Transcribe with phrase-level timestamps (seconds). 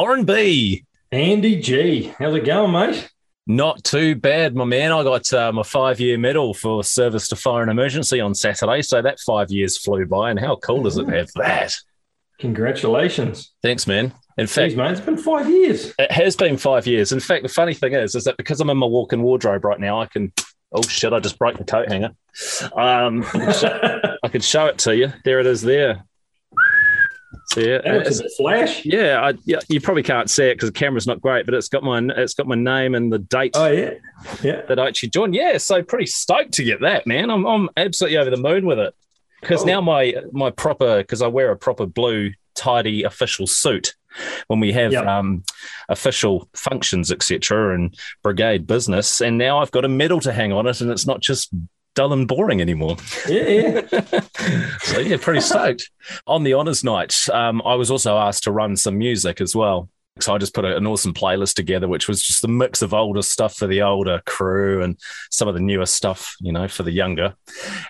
[0.00, 0.86] Orrin B.
[1.12, 2.14] Andy G.
[2.18, 3.10] How's it going, mate?
[3.46, 4.92] Not too bad, my man.
[4.92, 8.80] I got uh, my five year medal for service to fire and emergency on Saturday.
[8.80, 10.30] So that five years flew by.
[10.30, 11.74] And how cool does it have that?
[12.38, 13.52] Congratulations.
[13.62, 14.14] Thanks, man.
[14.38, 15.92] In fact, Jeez, mate, it's been five years.
[15.98, 17.12] it has been five years.
[17.12, 19.66] In fact, the funny thing is, is that because I'm in my walk in wardrobe
[19.66, 20.32] right now, I can.
[20.72, 21.12] Oh shit!
[21.12, 22.12] I just broke the coat hanger.
[22.74, 25.12] Um, I can show- I can show it to you.
[25.26, 25.60] There it is.
[25.60, 26.04] There.
[27.52, 27.84] See it?
[27.84, 28.84] That looks a bit flash.
[28.84, 31.68] Yeah, I, yeah, you probably can't see it because the camera's not great, but it's
[31.68, 33.94] got my it's got my name and the date Oh, yeah.
[34.42, 34.62] Yeah.
[34.68, 35.34] that I actually joined.
[35.34, 37.30] Yeah, so pretty stoked to get that, man.
[37.30, 38.94] I'm I'm absolutely over the moon with it
[39.40, 39.66] because Cool.
[39.68, 43.94] now my my proper because I wear a proper blue tidy official suit
[44.48, 45.06] when we have Yep.
[45.06, 45.44] um,
[45.88, 50.66] official functions, etc., and brigade business, and now I've got a medal to hang on
[50.66, 51.50] it, and it's not just
[51.94, 52.96] dull and boring anymore.
[53.28, 54.20] Yeah, yeah.
[54.82, 55.90] so yeah, pretty stoked.
[56.26, 59.88] On the honors night, um, I was also asked to run some music as well.
[60.20, 62.92] So I just put a- an awesome playlist together, which was just a mix of
[62.92, 64.98] older stuff for the older crew and
[65.30, 67.34] some of the newer stuff, you know, for the younger.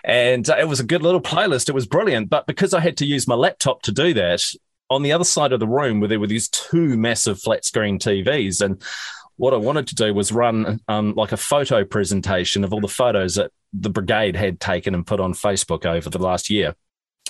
[0.03, 1.67] And uh, it was a good little playlist.
[1.67, 2.29] It was brilliant.
[2.29, 4.41] But because I had to use my laptop to do that,
[4.89, 7.97] on the other side of the room, where there were these two massive flat screen
[7.97, 8.81] TVs, and
[9.41, 12.87] what I wanted to do was run um, like a photo presentation of all the
[12.87, 16.75] photos that the brigade had taken and put on Facebook over the last year.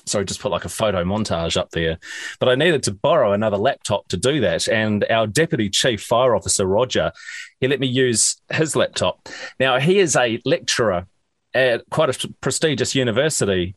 [0.06, 2.00] So I just put like a photo montage up there.
[2.42, 4.68] But I needed to borrow another laptop to do that.
[4.68, 7.14] And our deputy chief fire officer, Roger,
[7.62, 9.30] he let me use his laptop.
[9.58, 11.08] Now, he is a lecturer
[11.54, 13.76] at quite a prestigious university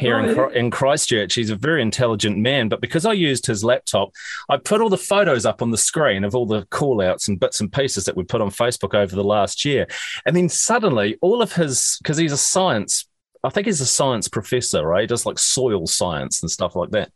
[0.00, 0.48] here Oh, in, yeah.
[0.58, 1.34] In Christchurch.
[1.34, 2.68] He's a very intelligent man.
[2.68, 4.10] But because I used his laptop,
[4.48, 7.38] I put all the photos up on the screen of all the call outs and
[7.38, 9.86] bits and pieces that we put on Facebook over the last year.
[10.26, 13.06] And then suddenly, all of his, because he's a science,
[13.44, 15.02] I think he's a science professor, right?
[15.02, 17.12] He does like soil science and stuff like that.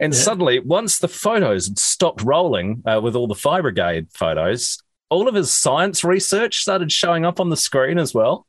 [0.00, 0.20] And Yeah.
[0.20, 4.78] suddenly, once the photos stopped rolling uh, with all the fire brigade photos,
[5.10, 8.45] all of his science research started showing up on the screen as well.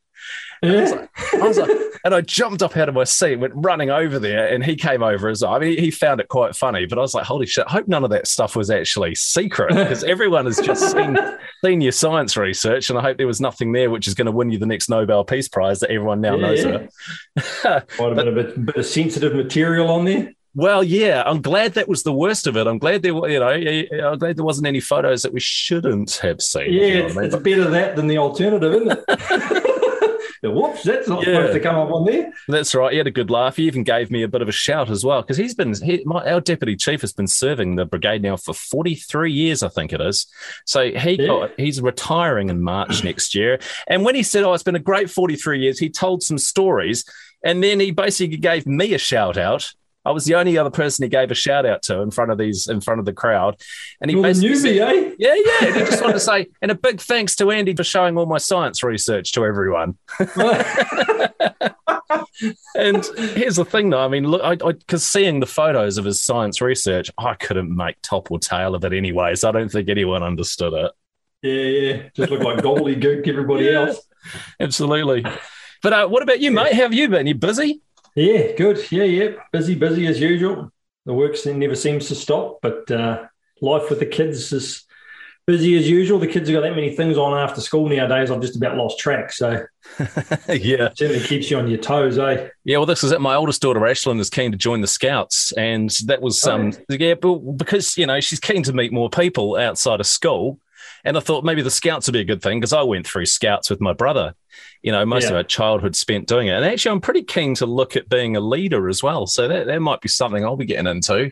[0.62, 1.08] Yeah.
[1.34, 1.70] I was like,
[2.04, 5.04] and I jumped up out of my seat, went running over there, and he came
[5.04, 5.54] over as well.
[5.54, 7.88] I mean, he found it quite funny, but I was like, holy shit, I hope
[7.88, 11.18] none of that stuff was actually secret because everyone has just seen,
[11.66, 14.32] seen your science research, and I hope there was nothing there which is going to
[14.32, 16.70] win you the next Nobel Peace Prize that everyone now Yeah, knows yeah.
[17.66, 17.90] about.
[18.00, 20.34] Might have been a bit, bit of sensitive material on there.
[20.56, 22.66] Well, yeah, I'm glad that was the worst of it.
[22.66, 26.42] I'm glad there, you know, I'm glad there wasn't any photos that we shouldn't have
[26.42, 26.74] seen.
[26.74, 27.26] Yeah, you know it's, I mean.
[27.28, 29.77] it's better that than the alternative, isn't it?
[30.44, 31.36] Whoops, that's not Yeah.
[31.36, 32.32] supposed to come up on there.
[32.48, 32.92] That's right.
[32.92, 33.56] He had a good laugh.
[33.58, 36.04] He even gave me a bit of a shout as well because he's been he,
[36.06, 39.70] my, our deputy chief has been serving the brigade now for forty three years, I
[39.70, 40.28] think it is.
[40.66, 41.28] So he Yeah.
[41.28, 43.60] got he's retiring in March next year.
[43.88, 46.38] And when he said, "Oh, it's been a great forty three years," he told some
[46.38, 47.04] stories,
[47.44, 49.72] and then he basically gave me a shout out.
[50.08, 52.38] I was the only other person he gave a shout out to in front of
[52.38, 53.60] these in front of the crowd,
[54.02, 55.16] and he basically said, eh?
[55.20, 55.68] yeah, yeah.
[55.68, 58.26] And he just wanted to say, and a big thanks to Andy for showing all
[58.26, 59.98] my science research to everyone.
[62.76, 63.04] And
[63.36, 64.00] here's the thing, though.
[64.00, 67.96] I mean, look, I because seeing the photos of his science research, I couldn't make
[68.04, 69.34] top or tail of it anyway.
[69.36, 70.92] So I don't think anyone understood it.
[71.42, 72.10] yeah, yeah.
[72.16, 73.88] Just look like gobbledygook everybody Yeah.
[73.88, 74.02] else.
[74.60, 75.26] Absolutely.
[75.82, 76.74] But uh, what about you, mate?
[76.74, 77.26] How have you been?
[77.28, 77.82] You busy?
[78.18, 78.92] Yeah, good.
[78.92, 79.30] Yeah, yeah.
[79.52, 80.72] Busy, busy as usual.
[81.06, 83.28] The work never seems to stop, but uh,
[83.62, 84.86] life with the kids is
[85.46, 86.18] busy as usual.
[86.18, 88.32] The kids have got that many things on after school nowadays.
[88.32, 89.32] I've just about lost track.
[89.32, 89.52] So
[90.00, 90.88] yeah.
[90.88, 92.50] it certainly keeps you on your toes, eh?
[92.64, 93.22] Yeah, well, this is it.
[93.22, 95.52] My oldest daughter, Ashlyn, is keen to join the Scouts.
[95.52, 99.12] And that was, Oh, um, yeah, but because, you know, she's keen to meet more
[99.12, 100.60] people outside of school.
[101.06, 103.28] And I thought maybe the Scouts would be a good thing because I went through
[103.28, 104.34] Scouts with my brother.
[104.82, 105.38] You know, most of Yeah.
[105.38, 106.52] our childhood spent doing it.
[106.52, 109.28] And actually, I'm pretty keen to look at being a leader as well.
[109.28, 111.32] So that, that might be something I'll be getting into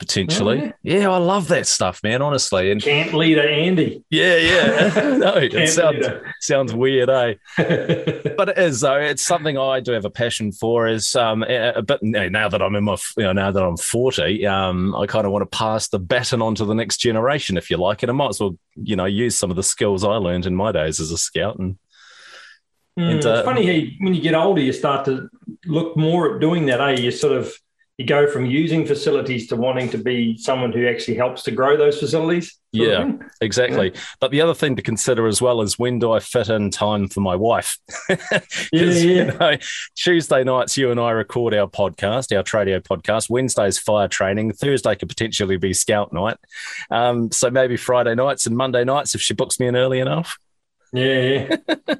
[0.00, 0.62] potentially.
[0.64, 1.10] Oh, yeah.
[1.10, 2.72] I love that stuff, man, honestly.
[2.72, 4.02] And Camp leader Andy.
[4.10, 5.16] yeah, yeah.
[5.18, 6.34] no, it sounds, leader.
[6.40, 7.34] sounds weird, eh?
[8.36, 8.96] but it is though.
[8.96, 10.88] It's something I do have a passion for.
[10.88, 14.46] Is um, a, bit now that I'm in my you know now that I'm 40,
[14.46, 17.70] um, I kind of want to pass the baton on to the next generation, if
[17.70, 20.16] you like, and I might as well you know use some of the skills I
[20.16, 21.58] learned in my days as a scout.
[21.58, 21.76] And
[23.00, 25.28] Mm, And, uh, it's funny how you, when you get older, you start to
[25.66, 26.80] look more at doing that.
[26.80, 27.00] Eh?
[27.00, 27.52] You sort of
[28.00, 31.76] you go from using facilities to wanting to be someone who actually helps to grow
[31.76, 32.58] those facilities.
[32.72, 33.12] Yeah.
[33.42, 33.92] exactly.
[34.20, 37.08] But the other thing to consider as well is when do I fit in time
[37.08, 37.76] for my wife?
[38.72, 39.56] Yeah, you know,
[39.96, 43.28] Tuesday nights, you and I record our podcast, our Tradio podcast.
[43.28, 44.54] Wednesday's fire training.
[44.54, 46.38] Thursday could potentially be scout night.
[46.90, 50.38] Um, so maybe Friday nights and Monday nights if she books me in early enough.
[50.92, 51.94] Yeah, yeah.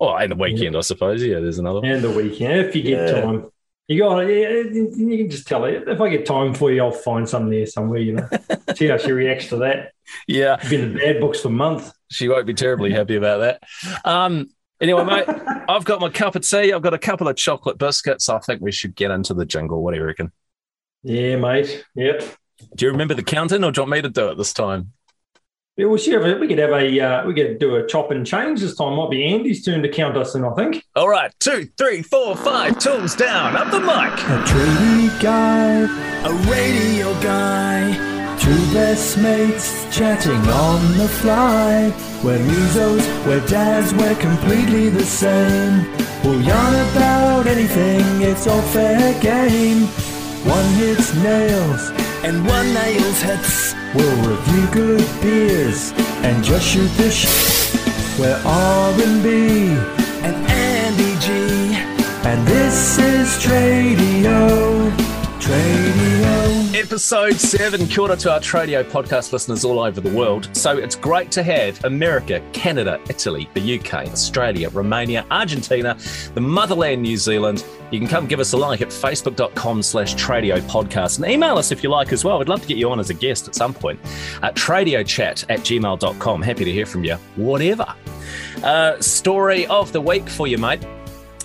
[0.00, 1.22] Oh, and the weekend, I suppose.
[1.22, 1.88] Yeah, there's another one.
[1.90, 3.20] and the weekend if you get Yeah.
[3.22, 3.50] time.
[3.86, 4.74] You got it.
[4.74, 5.88] You can just tell it.
[5.88, 8.00] if I get time for you, I'll find some there somewhere.
[8.00, 8.28] You know,
[8.76, 9.92] see how she reacts to that.
[10.26, 11.90] Yeah, been in bad books for months.
[12.10, 13.62] She won't be terribly happy about that.
[14.04, 15.24] Um, anyway, mate,
[15.68, 16.70] I've got my cup of tea.
[16.72, 18.28] I've got a couple of chocolate biscuits.
[18.28, 19.82] I think we should get into the jingle.
[19.82, 20.32] What do you reckon?
[21.02, 21.82] Yeah, mate.
[21.94, 22.24] Yep.
[22.76, 24.92] Do you remember the counting, or do you want me to do it this time?
[25.78, 28.10] Yeah, we should have a, we could have a uh, we could do a chop
[28.10, 28.96] and change this time.
[28.96, 30.84] Might be Andy's turn to count us in, I think.
[30.96, 33.86] All right, two, three, four, five, tools down, up the mic.
[33.86, 35.82] A tradie guy,
[36.26, 37.92] a radio guy,
[38.40, 41.94] two best mates chatting on the fly.
[42.24, 45.92] We're musos, we're dads, we're completely the same.
[46.24, 49.86] We'll yarn about anything, it's all fair game.
[50.44, 53.74] One hits nails and one nails hits.
[53.94, 55.92] We'll review good beers
[56.22, 57.26] and just shoot the sh.
[58.18, 59.28] We're R&B
[60.26, 61.28] and Andy G.
[62.28, 64.90] And this is Tradio.
[65.40, 65.77] Tradio.
[66.78, 67.88] Episode seven.
[67.88, 70.48] Kia ora to our Tradio podcast listeners all over the world.
[70.56, 75.98] So it's great to have America, Canada, Italy, the UK, Australia, Romania, Argentina,
[76.34, 77.64] the motherland, New Zealand.
[77.90, 81.72] You can come give us a like at facebook.com slash Tradio podcast and email us
[81.72, 82.38] if you like as well.
[82.38, 83.98] We'd love to get you on as a guest at some point
[84.42, 86.42] at tradiochat at gmail.com.
[86.42, 87.92] Happy to hear from you, whatever.
[88.62, 90.86] Uh, story of the week for you, mate.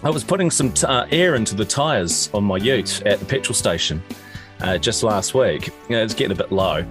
[0.04, 3.26] I was putting some t- uh, air into the tyres on my ute at the
[3.26, 4.04] petrol station
[4.64, 5.68] uh, just last week.
[5.90, 6.86] You know, it's getting a bit low.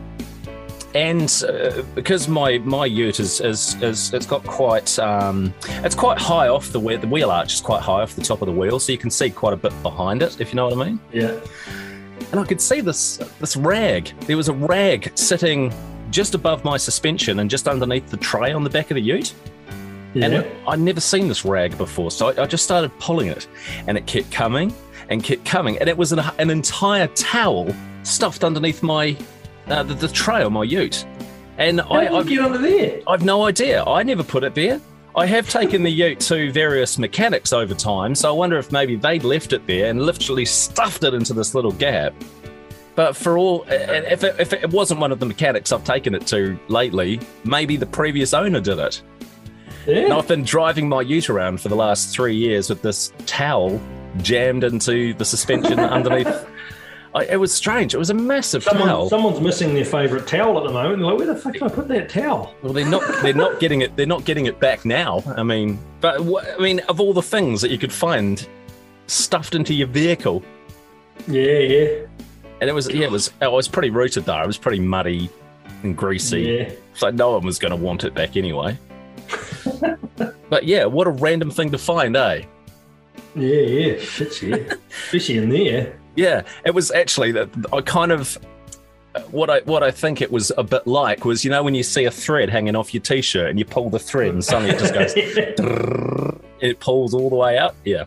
[0.94, 6.18] And uh, because my, my ute is, is, is it's got quite um, it's quite
[6.18, 8.52] high off the wheel the wheel arch is quite high off the top of the
[8.52, 10.90] wheel, so you can see quite a bit behind it, if you know what I
[10.90, 11.00] mean.
[11.10, 11.40] Yeah.
[12.30, 14.12] And I could see this this rag.
[14.26, 15.72] There was a rag sitting
[16.10, 19.34] just above my suspension and just underneath the tray on the back of the ute.
[20.12, 20.26] Yeah.
[20.26, 22.10] And I'd never seen this rag before.
[22.10, 23.48] So I, I, just started pulling it
[23.86, 24.74] and it kept coming
[25.08, 25.78] and kept coming.
[25.78, 29.16] And it was an, an entire towel stuffed underneath my,
[29.68, 31.06] uh, the, the, tray on my ute.
[31.58, 33.00] And How I, I've, get under there?
[33.06, 33.84] I've no idea.
[33.84, 34.80] I never put it there.
[35.14, 38.14] I have taken the ute to various mechanics over time.
[38.14, 41.54] So I wonder if maybe they'd left it there and literally stuffed it into this
[41.54, 42.14] little gap.
[42.94, 46.26] But for all, if it, if it wasn't one of the mechanics I've taken it
[46.28, 49.02] to lately, maybe the previous owner did it.
[49.86, 50.04] Yeah.
[50.04, 53.80] And I've been driving my ute around for the last three years with this towel
[54.18, 56.46] jammed into the suspension underneath.
[57.14, 57.92] I, it was strange.
[57.94, 59.08] It was a massive Someone, towel.
[59.10, 60.98] someone's missing their favourite towel at the moment.
[60.98, 62.54] They're like, where the fuck did I put that towel?
[62.62, 63.02] Well, they're not.
[63.22, 63.94] They're not getting it.
[63.96, 65.22] They're not getting it back now.
[65.36, 68.46] I mean, but I mean, of all the things that you could find
[69.08, 70.42] stuffed into your vehicle,
[71.26, 72.06] Yeah, yeah,
[72.62, 73.30] and it was yeah, it was.
[73.42, 74.40] I was pretty rooted though.
[74.42, 75.28] It was pretty muddy
[75.82, 76.70] and greasy, yeah.
[76.94, 78.78] so no one was going to want it back anyway.
[80.48, 82.44] but yeah, what a random thing to find, eh?
[83.34, 84.00] Yeah, yeah,
[84.42, 84.74] yeah.
[84.90, 85.98] Especially in there.
[86.16, 88.38] Yeah, it was actually that I kind of
[89.30, 91.82] what I what I think it was a bit like was you know when you
[91.82, 94.78] see a thread hanging off your t-shirt and you pull the thread and suddenly it
[94.78, 95.12] just goes
[96.60, 97.74] it pulls all the way up.
[97.84, 98.04] Yeah,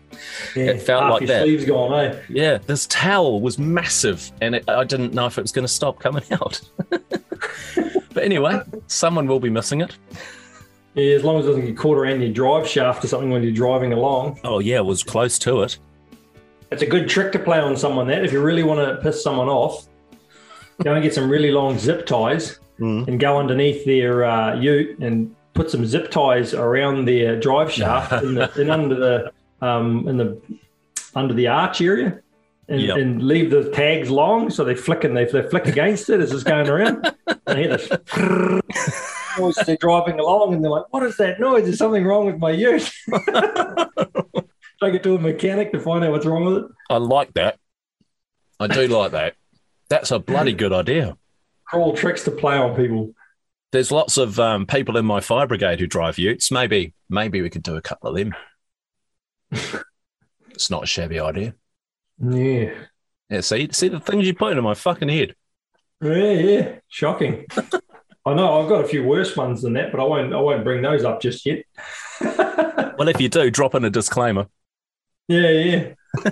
[0.54, 0.64] yeah.
[0.64, 1.42] It felt like that.
[1.42, 2.20] Sleeves gone, eh?
[2.28, 2.58] yeah.
[2.58, 6.00] This towel was massive and it, I didn't know if it was going to stop
[6.00, 6.60] coming out.
[6.88, 9.96] but anyway, someone will be missing it.
[10.96, 13.42] Yeah, as long as it doesn't get caught around your drive shaft or something when
[13.42, 14.40] you're driving along.
[14.44, 15.78] Oh yeah, it was close to it.
[16.72, 18.06] It's a good trick to play on someone.
[18.08, 19.86] That if you really want to piss someone off,
[20.82, 23.08] go and get some really long zip ties Mm.
[23.08, 28.12] and go underneath their uh, ute and put some zip ties around their drive shaft
[28.12, 29.32] and, the, and under the
[29.66, 30.38] um, in the
[31.14, 32.20] under the arch area.
[32.68, 32.96] And, Yep.
[32.98, 36.32] and leave the tags long so they flick and they, they flick against it as
[36.32, 37.10] it's going around.
[37.46, 37.88] and hear this
[39.38, 41.68] noise they're driving along and they're like, What is that noise?
[41.68, 42.90] Is something wrong with my ute.
[44.82, 46.70] Take it to a mechanic to find out what's wrong with it.
[46.90, 47.58] I like that.
[48.60, 49.34] I do like that.
[49.88, 51.16] That's a bloody good idea.
[51.70, 53.14] Cool tricks to play on people.
[53.72, 56.50] There's lots of um, people in my fire brigade who drive utes.
[56.50, 58.34] Maybe, maybe we could do a couple of them.
[60.50, 61.54] it's not a shabby idea.
[62.18, 62.72] Yeah.
[63.30, 65.34] Yeah, see, see the things you put into my fucking head.
[66.00, 66.76] Yeah, yeah.
[66.88, 67.46] Shocking.
[68.26, 70.64] I know I've got a few worse ones than that, but I won't I won't
[70.64, 71.64] bring those up just yet.
[72.98, 74.48] Well, if you do, drop in a disclaimer.
[75.28, 75.94] Yeah, yeah.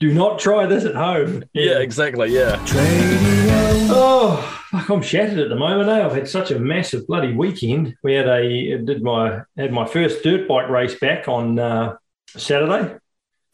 [0.00, 1.42] Do not try this at home.
[1.54, 2.32] Yeah, exactly.
[2.32, 2.56] Yeah.
[2.66, 3.88] Tradio.
[3.90, 5.88] Oh, fuck, I'm shattered at the moment.
[5.88, 6.04] Eh?
[6.04, 7.94] I've had such a massive bloody weekend.
[8.04, 11.96] We had a did my had my first dirt bike race back on uh,
[12.28, 12.96] Saturday.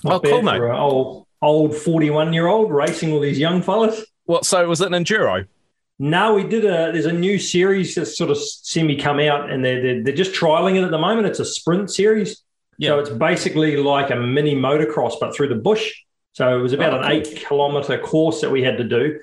[0.05, 0.61] Oh, cool, mate.
[0.61, 4.05] Old old 41 year old racing all these young fellas.
[4.25, 4.45] What?
[4.45, 5.47] So was it an enduro?
[5.99, 6.91] No, we did a.
[6.93, 10.33] There's a new series that's sort of semi come out, and they're, they're they're just
[10.33, 11.27] trialing it at the moment.
[11.29, 12.43] It's a sprint series.
[12.81, 15.93] So it's basically like a mini motocross, but through the bush.
[16.33, 17.13] So it was about Oh, an cool.
[17.13, 19.21] eight kilometer course that we had to do,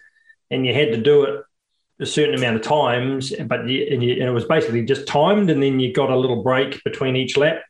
[0.52, 1.44] and you had to do it
[2.00, 3.34] a certain amount of times.
[3.46, 6.16] But you, and, you, and it was basically just timed, and then you got a
[6.16, 7.62] little break between each lap,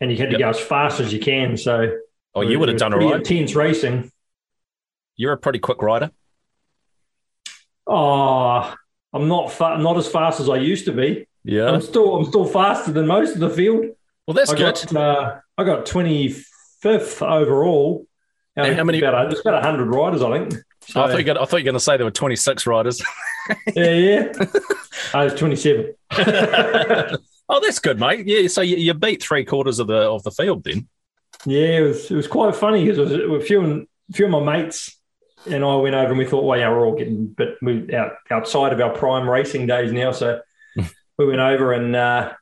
[0.00, 0.40] and you had to Yep.
[0.40, 1.56] go as fast as you can.
[1.56, 1.98] So
[2.34, 3.16] Oh, you would have done all right.
[3.16, 4.10] Intense racing.
[5.16, 6.10] You're a pretty quick rider.
[7.86, 8.74] Oh,
[9.12, 11.26] I'm not fa- not as fast as I used to be.
[11.44, 11.70] Yeah.
[11.70, 13.86] I'm still I'm still faster than most of the field.
[14.26, 14.74] Well, that's I good.
[14.90, 18.06] got uh, I got 25th overall.
[18.54, 20.62] And how many- About, there's about 100 riders, I think.
[20.86, 22.10] So, I thought you were gonna- I thought you were going to say there were
[22.10, 23.00] 26 riders.
[23.74, 24.32] yeah, yeah.
[25.14, 25.94] I was 27.
[26.10, 28.26] oh, that's good, mate.
[28.26, 30.86] Yeah, so you, you beat three quarters of the of the field then.
[31.46, 34.30] Yeah, it was it was quite funny because it was a few and few of
[34.30, 34.96] my mates
[35.50, 38.12] and I went over and we thought, well, yeah, we're all getting but we out
[38.30, 40.40] outside of our prime racing days now, so
[41.18, 42.32] we went over and uh,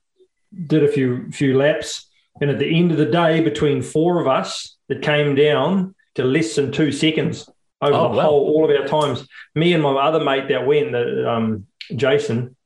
[0.66, 2.06] did a few few laps.
[2.40, 6.24] And at the end of the day, between four of us, it came down to
[6.24, 7.48] less than two seconds
[7.82, 8.22] over Oh, the wow.
[8.24, 9.26] whole all of our times.
[9.54, 12.56] Me and my other mate that went, uh, um, Jason,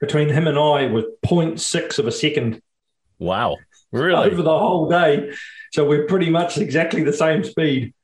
[0.00, 2.60] between him and I was 0.6 of a second
[3.18, 3.56] Wow.
[3.90, 4.30] Really?
[4.30, 5.32] over the whole day.
[5.72, 7.94] So we're pretty much exactly the same speed.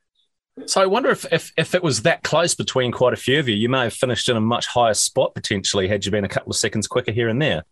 [0.65, 3.47] So I wonder if, if if it was that close between quite a few of
[3.47, 6.29] you, you may have finished in a much higher spot potentially had you been a
[6.29, 7.63] couple of seconds quicker here and there.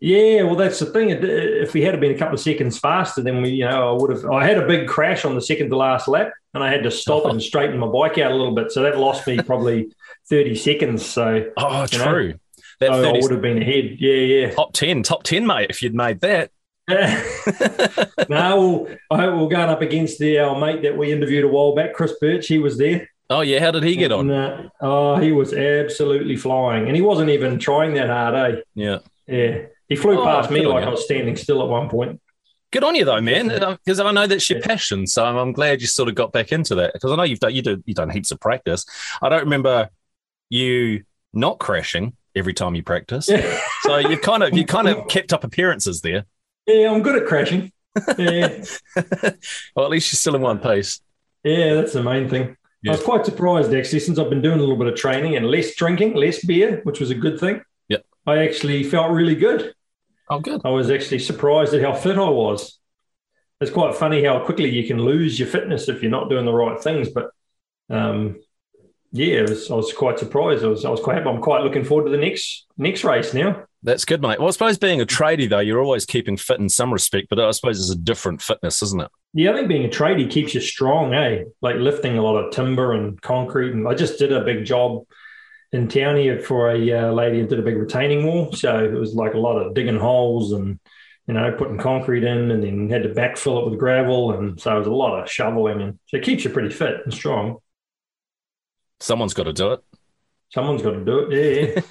[0.00, 1.10] Yeah, well, that's the thing.
[1.10, 4.10] If we had been a couple of seconds faster, then we, you know, I would
[4.10, 4.24] have.
[4.26, 6.90] I had a big crash on the second to last lap, and I had to
[6.90, 8.72] stop and straighten my bike out a little bit.
[8.72, 9.92] So that lost me probably
[10.28, 11.06] thirty seconds.
[11.06, 12.04] So Oh, You know?
[12.10, 12.34] true.
[12.80, 13.96] That I 30 would have been ahead.
[14.00, 16.50] Yeah, yeah, top 10, top 10, mate, if you'd made that.
[18.28, 21.48] no, we'll, I hope we're going up against the our mate that we interviewed a
[21.48, 22.46] while back, Chris Birch.
[22.46, 23.08] He was there.
[23.30, 23.60] Oh, yeah.
[23.60, 24.30] How did he get on?
[24.30, 28.60] And, uh, oh, he was absolutely flying, and he wasn't even trying that hard, eh?
[28.74, 28.98] Yeah.
[29.26, 29.58] Yeah,
[29.88, 30.88] he flew Oh, past me like you.
[30.88, 32.20] I was standing still at one point.
[32.72, 33.48] Good on you though, man,
[33.84, 34.66] because I know that's your Yeah.
[34.66, 35.06] passion.
[35.06, 37.54] So I'm, glad you sort of got back into that because I know you've done
[37.54, 38.84] you do you've done heaps of practice.
[39.20, 39.90] I don't remember
[40.48, 43.30] you not crashing every time you practice.
[43.82, 46.24] So you kind of you kind of kept up appearances there.
[46.66, 47.72] Yeah I'm good at crashing.
[48.18, 48.64] Yeah,
[49.76, 51.00] Well, at least you're still in one piece.
[51.44, 52.56] yeah, that's the main thing.
[52.82, 52.92] Yeah.
[52.92, 55.46] I was quite surprised actually, since I've been doing a little bit of training and
[55.50, 57.60] less drinking, less beer, which was a good thing.
[57.88, 58.04] Yep.
[58.26, 59.74] I actually felt really good.
[60.30, 60.62] Oh, good.
[60.64, 62.78] I was actually surprised at how fit I was.
[63.60, 66.52] It's quite funny how quickly you can lose your fitness if you're not doing the
[66.52, 67.10] right things.
[67.10, 67.30] But
[67.90, 68.40] um,
[69.12, 70.64] yeah, was, I was quite surprised.
[70.64, 71.28] I was, I was quite happy.
[71.28, 73.64] I'm quite looking forward to the next next race now.
[73.84, 74.38] That's good, mate.
[74.38, 77.40] Well, I suppose being a tradie though, you're always keeping fit in some respect, but
[77.40, 79.10] I suppose it's a different fitness, isn't it?
[79.34, 81.44] Yeah, I think being a tradie keeps you strong, eh?
[81.62, 83.72] Like lifting a lot of timber and concrete.
[83.72, 85.04] And I just did a big job
[85.72, 88.52] in town here for a uh, lady and did a big retaining wall.
[88.52, 90.78] So it was like a lot of digging holes and,
[91.26, 94.32] you know, putting concrete in and then had to backfill it with gravel.
[94.32, 95.80] And so it was a lot of shoveling.
[95.82, 97.56] And so it keeps you pretty fit and strong.
[99.00, 99.80] Someone's got to do it.
[100.52, 101.84] Someone's got to do it.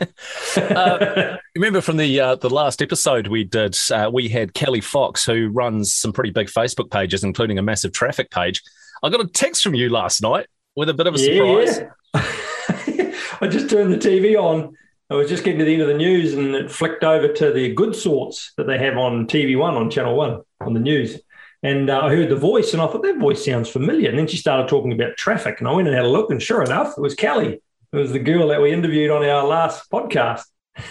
[0.56, 0.64] Yeah.
[0.64, 5.26] Uh, Remember from the uh, the last episode we did, uh, we had Kelly Fox,
[5.26, 8.62] who runs some pretty big Facebook pages, including a massive traffic page.
[9.02, 11.80] I got a text from you last night with a bit of a surprise.
[11.80, 13.12] Yeah.
[13.42, 14.78] I just turned the TV on.
[15.10, 17.52] I was just getting to the end of the news and it flicked over to
[17.52, 21.20] the good sorts that they have on TV One, on Channel One, on the news.
[21.64, 24.10] And uh, I heard the voice and I thought that voice sounds familiar.
[24.10, 25.60] And then she started talking about traffic.
[25.60, 26.30] And I went and had a look.
[26.30, 27.60] And sure enough, it was Kelly.
[27.94, 30.44] It was the girl that we interviewed on our last podcast.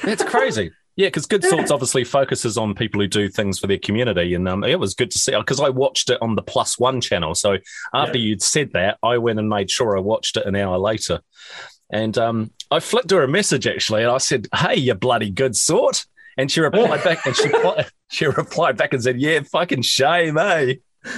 [0.02, 0.70] That's crazy.
[0.96, 4.46] Yeah, because Good Sorts obviously focuses on people who do things for their community, and
[4.46, 7.34] um, it was good to see because I watched it on the Plus One channel.
[7.34, 7.56] So
[7.94, 11.20] after you'd said that, I went and made sure I watched it an hour later,
[11.90, 15.56] and um, I flicked her a message actually, and I said, "Hey, you bloody good
[15.56, 16.04] sort,"
[16.36, 17.50] and she replied back, and she
[18.10, 20.74] she replied back and said, "Yeah, fucking shame, eh?"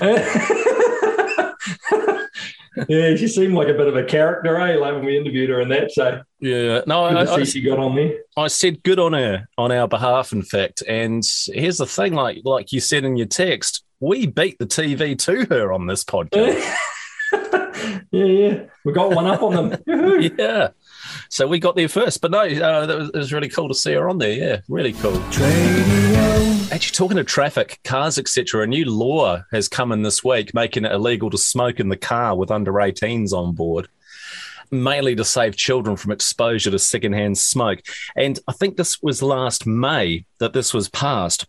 [2.89, 4.77] yeah, she seemed like a bit of a character, eh?
[4.77, 5.93] Like when we interviewed her and that.
[5.93, 8.19] So Yeah, no, good I, to I, she got on there.
[8.37, 10.83] I said good on her on our behalf, in fact.
[10.89, 15.19] And here's the thing, like like you said in your text, we beat the TV
[15.19, 16.77] to her on this podcast.
[18.11, 18.61] yeah, yeah.
[18.85, 19.83] We got one up on them.
[20.39, 20.69] Yeah.
[21.29, 23.75] So we got there first, but no, uh, that was, it was really cool to
[23.75, 24.33] see her on there.
[24.33, 25.13] Yeah, really cool.
[25.31, 26.52] Tradio.
[26.73, 30.87] Actually, talking of traffic, cars, etc., a new law has come in this week, making
[30.87, 33.89] it illegal to smoke in the car with under 18s on board,
[34.71, 37.81] mainly to save children from exposure to secondhand smoke.
[38.17, 41.47] And I think this was last May that this was passed.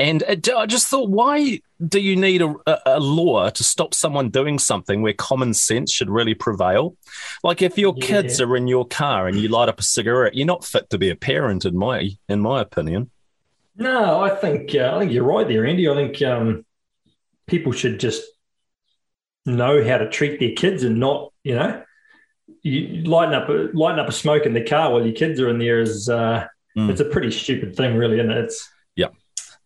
[0.00, 3.92] And it- I just thought, why do you need a, a, a law to stop
[3.92, 6.96] someone doing something where common sense should really prevail?
[7.44, 8.06] Like if your Yeah.
[8.06, 10.96] kids are in your car and you light up a cigarette, you're not fit to
[10.96, 13.10] be a parent, in my in my opinion.
[13.78, 15.88] No, I think uh, I think you're right there, Andy.
[15.88, 16.66] I think um,
[17.46, 18.22] people should just
[19.46, 21.82] know how to treat their kids and not, you know,
[22.62, 25.48] you lighten up a lighten up a smoke in the car while your kids are
[25.48, 26.90] in there is uh, Mm.
[26.90, 28.36] it's a pretty stupid thing, really, and it?
[28.44, 29.08] it's Yeah.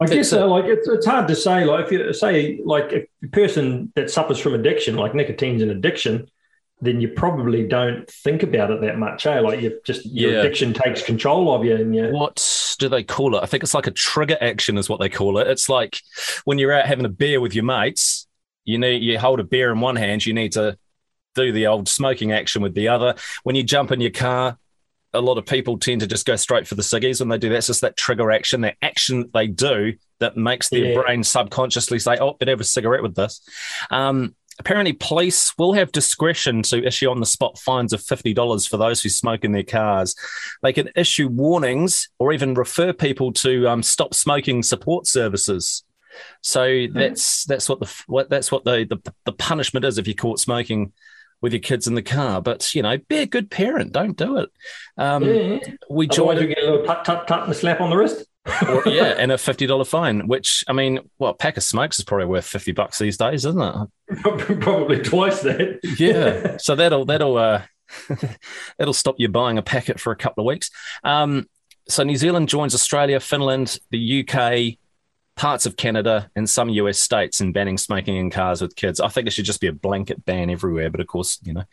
[0.00, 1.64] I guess a- uh, like it's, it's hard to say.
[1.64, 6.28] Like if you say like a person that suffers from addiction, like nicotine's an addiction,
[6.82, 9.24] then you probably don't think about it that much.
[9.24, 9.38] Eh?
[9.40, 10.38] Like you just your Yeah.
[10.40, 13.42] addiction takes control of you, and you What do they call it?
[13.42, 15.46] I think it's like a trigger action, is what they call it.
[15.46, 16.00] It's like
[16.44, 18.26] when you're out having a beer with your mates,
[18.64, 20.76] you need you hold a beer in one hand, you need to
[21.34, 23.14] do the old smoking action with the other.
[23.44, 24.58] When you jump in your car,
[25.14, 27.48] a lot of people tend to just go straight for the ciggies when they do
[27.50, 27.56] that.
[27.56, 31.00] It's just that trigger action, that action that they do that makes their Yeah.
[31.00, 33.40] brain subconsciously say, "Oh, better have a cigarette with this."
[33.90, 38.66] Um, apparently, police will have discretion to issue on the spot fines of fifty dollars
[38.66, 40.14] for those who smoke in their cars.
[40.62, 45.84] They can issue warnings or even refer people to um, stop smoking support services.
[46.42, 50.14] So that's that's what the what that's what the, the the punishment is if you're
[50.14, 50.92] caught smoking
[51.40, 52.40] with your kids in the car.
[52.40, 53.92] But you know, be a good parent.
[53.92, 54.50] Don't do it.
[54.96, 55.58] Um, yeah, yeah.
[55.90, 57.96] We Otherwise, joined you get a little tut tut tut and a slap on the
[57.96, 58.24] wrist.
[58.46, 60.26] Or, yeah, and a fifty dollar fine.
[60.26, 63.44] Which I mean, well, a pack of smokes is probably worth fifty bucks these days,
[63.46, 63.88] isn't it?
[64.60, 65.80] Probably twice that.
[65.98, 66.56] Yeah.
[66.60, 67.62] so that'll that'll uh,
[68.78, 70.70] that'll stop you buying a packet for a couple of weeks.
[71.04, 71.48] Um,
[71.88, 74.78] so New Zealand joins Australia, Finland, the UK,
[75.36, 79.00] parts of Canada, and some US states in banning smoking in cars with kids.
[79.00, 81.64] I think it should just be a blanket ban everywhere, but of course, you know,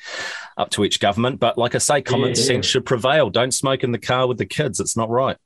[0.58, 1.40] up to each government.
[1.40, 2.36] But like I say, common Yeah.
[2.36, 3.30] sense should prevail.
[3.30, 4.80] Don't smoke in the car with the kids.
[4.80, 5.38] It's not right.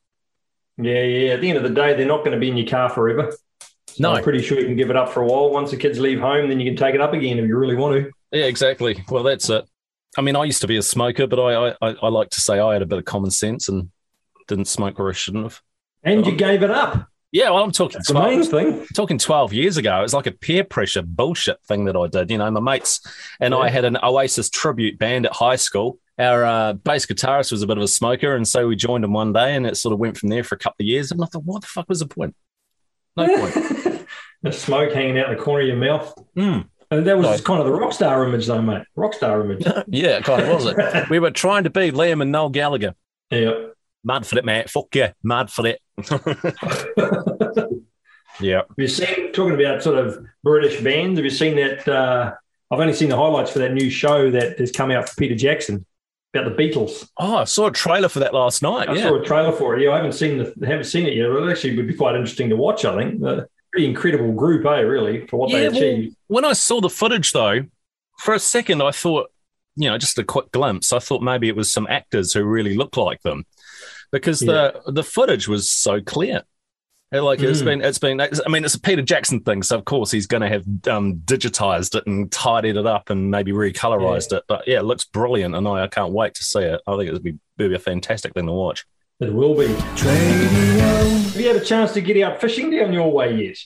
[0.77, 1.33] Yeah, yeah.
[1.33, 3.31] At the end of the day, they're not going to be in your car forever.
[3.61, 3.67] So
[3.99, 4.11] No.
[4.13, 5.51] I'm pretty sure you can give it up for a while.
[5.51, 7.75] Once the kids leave home, then you can take it up again if you really
[7.75, 8.11] want to.
[8.31, 9.03] Yeah, exactly.
[9.09, 9.65] Well, that's it.
[10.17, 12.59] I mean, I used to be a smoker, but I, I, I- like to say
[12.59, 13.89] I had a bit of common sense and
[14.47, 15.61] didn't smoke where I shouldn't have.
[16.03, 17.07] And you gave it up.
[17.31, 18.85] Yeah, well, I'm talking That's the main 12, thing.
[18.95, 19.97] talking 12 years ago.
[19.99, 22.29] It was like a peer pressure bullshit thing that I did.
[22.29, 22.99] You know, my mates
[23.39, 25.97] and I had an Oasis tribute band at high school.
[26.19, 29.13] Our uh, bass guitarist was a bit of a smoker, and so we joined him
[29.13, 31.11] one day, and it sort of went from there for a couple of years.
[31.11, 32.35] And I thought, what the fuck was the point?
[33.17, 34.05] No point.
[34.43, 36.13] the smoke hanging out the corner of your mouth.
[36.35, 36.59] Hmm.
[36.91, 37.43] And that was Right.
[37.43, 38.83] kind of the rock star image, though, mate.
[38.95, 39.65] Rock star image.
[39.87, 41.07] Yeah, it kind of was it.
[41.09, 42.93] We were trying to be Liam and Noel Gallagher.
[43.31, 43.51] yeah.
[44.03, 44.69] Mad for it, mate.
[44.69, 45.79] Fuck yeah, mad for it.
[48.41, 48.57] yeah.
[48.57, 51.87] Have you seen, talking about sort of British bands, have you seen that?
[51.87, 52.33] Uh,
[52.71, 55.35] I've only seen the highlights for that new show that has come out for Peter
[55.35, 55.85] Jackson
[56.33, 57.07] about the Beatles.
[57.17, 58.89] Oh, I saw a trailer for that last night.
[58.89, 59.03] I yeah.
[59.03, 59.83] saw a trailer for it.
[59.83, 61.27] Yeah, I haven't seen the, haven't seen it yet.
[61.27, 62.85] But it actually would be quite interesting to watch.
[62.85, 63.23] I think.
[63.23, 63.41] Uh,
[63.71, 64.81] pretty incredible group, eh?
[64.81, 66.15] Really, for what Yeah, they well, achieved.
[66.27, 67.65] when I saw the footage, though,
[68.19, 69.31] for a second, I thought,
[69.75, 72.75] you know, just a quick glimpse, I thought maybe it was some actors who really
[72.75, 73.45] looked like them
[74.11, 76.43] because the the footage was so clear.
[77.13, 78.19] And, Like it's been, it's been.
[78.19, 81.17] I mean, it's a Peter Jackson thing, so of course he's going to have um,
[81.25, 84.43] digitized it and tidied it up and maybe recolorized it.
[84.47, 86.81] But yeah, it looks brilliant, and I, I can't wait to see it.
[86.87, 88.85] I think it'd be, it'd be a fantastic thing to watch.
[89.19, 89.67] It will be.
[89.67, 93.57] Have you had a chance to get out fishing down your way yet?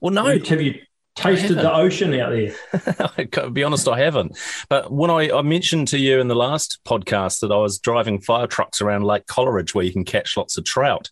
[0.00, 0.80] Well, no, Have you
[1.14, 3.26] tasted the ocean out there?
[3.30, 4.36] Gotta be honest, I haven't.
[4.68, 8.20] But when I, I mentioned to you in the last podcast that I was driving
[8.20, 11.10] fire trucks around Lake Coleridge where you can catch lots of trout.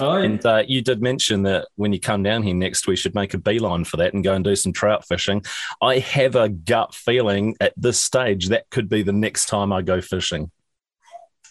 [0.00, 0.24] Oh, yeah.
[0.24, 3.34] And uh, you did mention that when you come down here next, we should make
[3.34, 5.42] a beeline for that and go and do some trout fishing.
[5.80, 9.82] I have a gut feeling at this stage that could be the next time I
[9.82, 10.50] go fishing.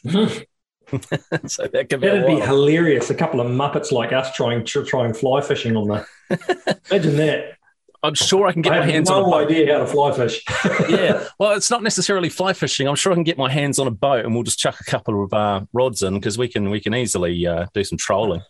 [0.09, 3.09] so that could be, That'd be hilarious.
[3.09, 6.05] A couple of muppets like us trying tr- trying fly fishing on the.
[6.91, 7.57] Imagine that.
[8.03, 10.11] I'm sure I can get I my hands on a no idea how to fly
[10.11, 10.43] fish.
[10.89, 11.27] yeah.
[11.39, 12.87] Well, it's not necessarily fly fishing.
[12.87, 14.83] I'm sure I can get my hands on a boat and we'll just chuck a
[14.83, 18.41] couple of uh, rods in because we can we can easily uh, do some trolling.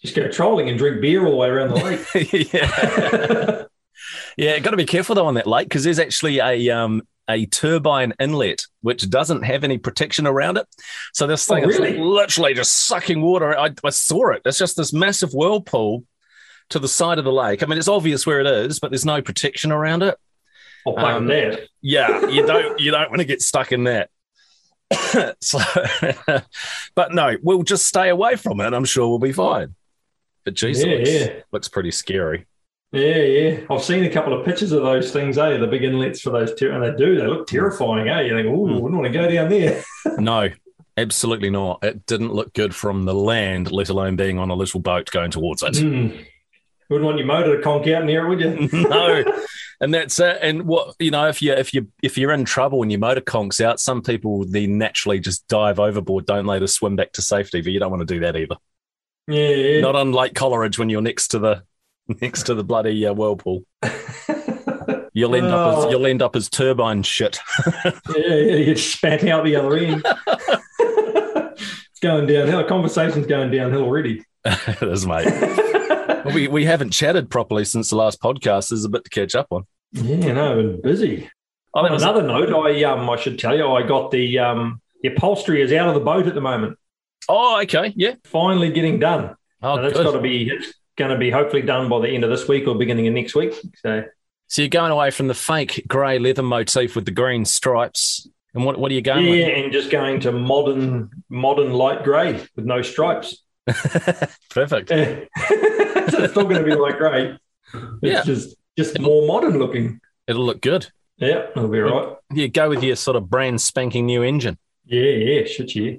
[0.00, 2.52] Just go trolling and drink beer all the way around the lake.
[2.52, 3.64] yeah,
[4.36, 4.58] yeah.
[4.60, 8.14] Got to be careful though on that lake because there's actually a um, a turbine
[8.18, 10.66] inlet which doesn't have any protection around it.
[11.12, 13.58] So this thing Oh, is literally just sucking water.
[13.58, 14.42] I, I saw it.
[14.46, 16.04] It's just this massive whirlpool
[16.70, 17.62] to the side of the lake.
[17.62, 20.16] I mean, it's obvious where it is, but there's no protection around it.
[20.86, 21.68] I'll fuck Um, that.
[21.82, 24.10] Yeah, you don't you don't want to get stuck in that.
[25.40, 25.58] so,
[26.94, 28.72] but no, we'll just stay away from it.
[28.72, 29.74] I'm sure we'll be fine.
[30.44, 31.28] But geez, Yeah, looks, yeah.
[31.52, 32.46] looks pretty scary.
[32.92, 33.60] Yeah, yeah.
[33.68, 35.58] I've seen a couple of pictures of those things, eh?
[35.58, 37.16] The big inlets for those two, and they do.
[37.16, 38.22] They look terrifying, eh?
[38.22, 38.74] You think, oh, Hmm.
[38.80, 39.82] wouldn't want to go down there.
[40.18, 40.48] No,
[40.96, 41.84] absolutely not.
[41.84, 45.30] It didn't look good from the land, let alone being on a little boat going
[45.30, 45.76] towards it.
[45.76, 46.08] Hmm.
[46.90, 48.68] Wouldn't want your motor to conk out near it, would you?
[48.88, 49.24] no,
[49.80, 50.38] and that's it.
[50.40, 53.20] And what you know, if you if you if you're in trouble and your motor
[53.20, 57.22] conks out, some people then naturally just dive overboard, don't let us swim back to
[57.22, 57.60] safety.
[57.60, 58.56] But you don't want to do that either.
[59.26, 59.80] Yeah, yeah.
[59.82, 61.62] Not on Lake Coleridge when you're next to the
[62.22, 63.64] next to the bloody uh, whirlpool.
[65.14, 65.90] You'll end up as Oh.
[65.90, 67.40] you'll end up as turbine shit.
[67.74, 70.02] yeah, yeah, you get spat out the other end.
[70.78, 72.58] it's going downhill.
[72.58, 74.24] The conversation's going downhill already.
[74.44, 75.26] it is, mate.
[76.34, 78.68] We we haven't chatted properly since the last podcast.
[78.70, 79.66] There's a bit to catch up on.
[79.92, 81.30] Yeah, no, been busy.
[81.74, 85.10] On was another note, I um I should tell you, I got the um the
[85.10, 86.76] upholstery is out of the boat at the moment.
[87.28, 88.14] oh, okay, yeah.
[88.24, 89.34] Finally getting done.
[89.62, 90.04] Oh, So that's good.
[90.04, 92.66] got to be it's going to be hopefully done by the end of this week
[92.66, 93.54] or beginning of next week.
[93.76, 94.04] So
[94.48, 98.64] So you're going away from the fake grey leather motif with the green stripes, and
[98.64, 102.64] what what are you going yeah, and just going to modern modern light grey with
[102.64, 103.42] no stripes.
[103.66, 104.36] with?
[104.50, 104.90] Perfect.
[106.10, 107.36] so it's still going to be like grey.
[107.74, 108.22] It's Yeah.
[108.24, 110.00] just just more modern looking.
[110.26, 110.86] It'll look good.
[111.16, 112.16] Yeah, it'll be right.
[112.32, 114.56] You go with your sort of brand spanking new engine.
[114.86, 115.96] Yeah, yeah, shit, yeah.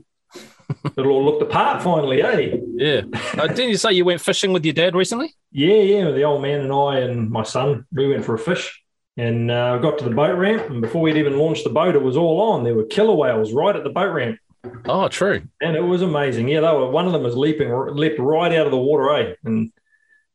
[0.97, 2.55] It'll all look the part finally, eh?
[2.75, 3.01] Yeah.
[3.37, 5.33] uh, didn't you say you went fishing with your dad recently?
[5.51, 6.11] Yeah, yeah.
[6.11, 8.81] The old man and I and my son, we went for a fish
[9.17, 10.69] and uh, got to the boat ramp.
[10.69, 12.63] And before we'd even launched the boat, it was all on.
[12.63, 14.37] There were killer whales right at the boat ramp.
[14.85, 15.41] Oh, true.
[15.61, 16.47] And it was amazing.
[16.47, 19.33] Yeah, they were, one of them was leaping, leapt right out of the water, eh?
[19.43, 19.71] And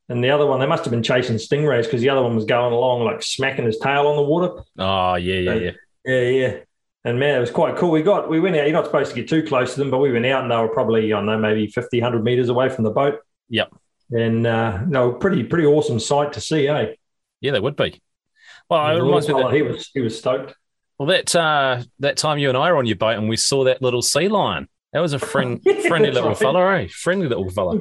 [0.09, 2.45] and the other one, they must have been chasing stingrays because the other one was
[2.45, 4.62] going along like smacking his tail on the water.
[4.79, 5.71] Oh, yeah, yeah, yeah.
[6.05, 6.57] Yeah, yeah.
[7.05, 7.90] And man, it was quite cool.
[7.90, 8.64] We got, we went out.
[8.64, 10.57] You're not supposed to get too close to them, but we went out and they
[10.57, 13.21] were probably, I don't know, maybe 50, 100 meters away from the boat.
[13.49, 13.75] Yep.
[14.11, 16.95] And uh, no, pretty, pretty awesome sight to see, eh?
[17.40, 18.01] Yeah, they would be.
[18.69, 20.55] Well, it reminds me that, he was, he was stoked.
[20.99, 23.64] well, that uh, that time you and I were on your boat and we saw
[23.64, 24.69] that little sea lion.
[24.95, 26.38] That was a friend, friendly little right.
[26.38, 26.88] fella, eh?
[26.90, 27.81] Friendly little fella.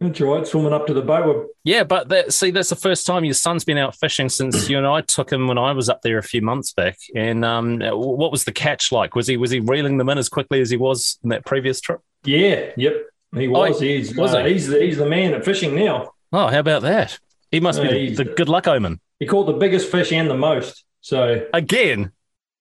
[0.00, 1.48] That's right, swimming up to the boat.
[1.62, 4.78] Yeah, but that see, that's the first time your son's been out fishing since you
[4.78, 6.96] and I took him when I was up there a few months back.
[7.14, 9.14] And um, what was the catch like?
[9.14, 11.80] Was he was he reeling them in as quickly as he was in that previous
[11.82, 12.00] trip?
[12.24, 12.94] yeah, yep,
[13.34, 13.78] he was.
[13.78, 14.54] he's was uh, he?
[14.54, 16.12] he's the, he's the man at fishing now.
[16.32, 17.18] Oh, how about that?
[17.50, 20.36] He must be the, the good luck omen He caught the biggest fish and the
[20.36, 20.84] most.
[21.02, 22.12] So again.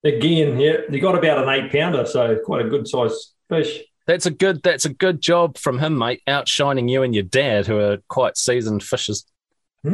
[0.04, 3.80] again, yeah, he got about an eight pounder, so quite a good sized fish.
[4.10, 4.64] That's a good.
[4.64, 6.24] That's a good job from him, mate.
[6.26, 9.24] Outshining you and your dad, who are quite seasoned fishers.
[9.84, 9.92] he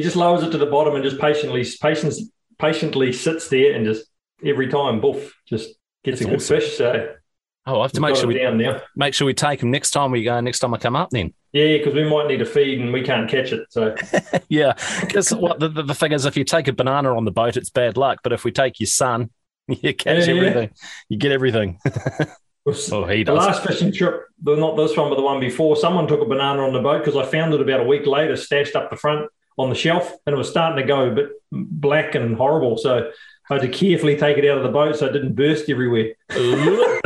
[0.00, 4.06] just lowers it to the bottom and just patiently, patiently, patiently sits there and just
[4.46, 5.70] every time, boof, just
[6.04, 6.76] gets That's a good fish.
[6.76, 7.14] So
[7.66, 8.80] Oh, I have to we've make sure we down now.
[8.94, 10.38] make sure we take him next time we go.
[10.40, 11.34] Next time I come up, then.
[11.52, 13.66] Yeah, because we might need to feed and we can't catch it.
[13.70, 13.96] So
[14.48, 17.56] Yeah, because what the, the, thing is, if you take a banana on the boat,
[17.56, 18.20] it's bad luck.
[18.22, 19.30] But if we take your son,
[19.66, 20.40] you catch Yeah, yeah.
[20.42, 20.70] everything.
[21.08, 21.80] You get everything.
[22.66, 26.06] Oh, he The last fishing trip, the- not this one, but the one before, someone
[26.06, 28.76] took a banana on the boat because I found it about a week later, stashed
[28.76, 32.14] up the front on the shelf, and it was starting to go a bit black
[32.14, 32.78] and horrible.
[32.78, 33.10] So
[33.50, 36.12] I had to carefully take it out of the boat so it didn't burst everywhere.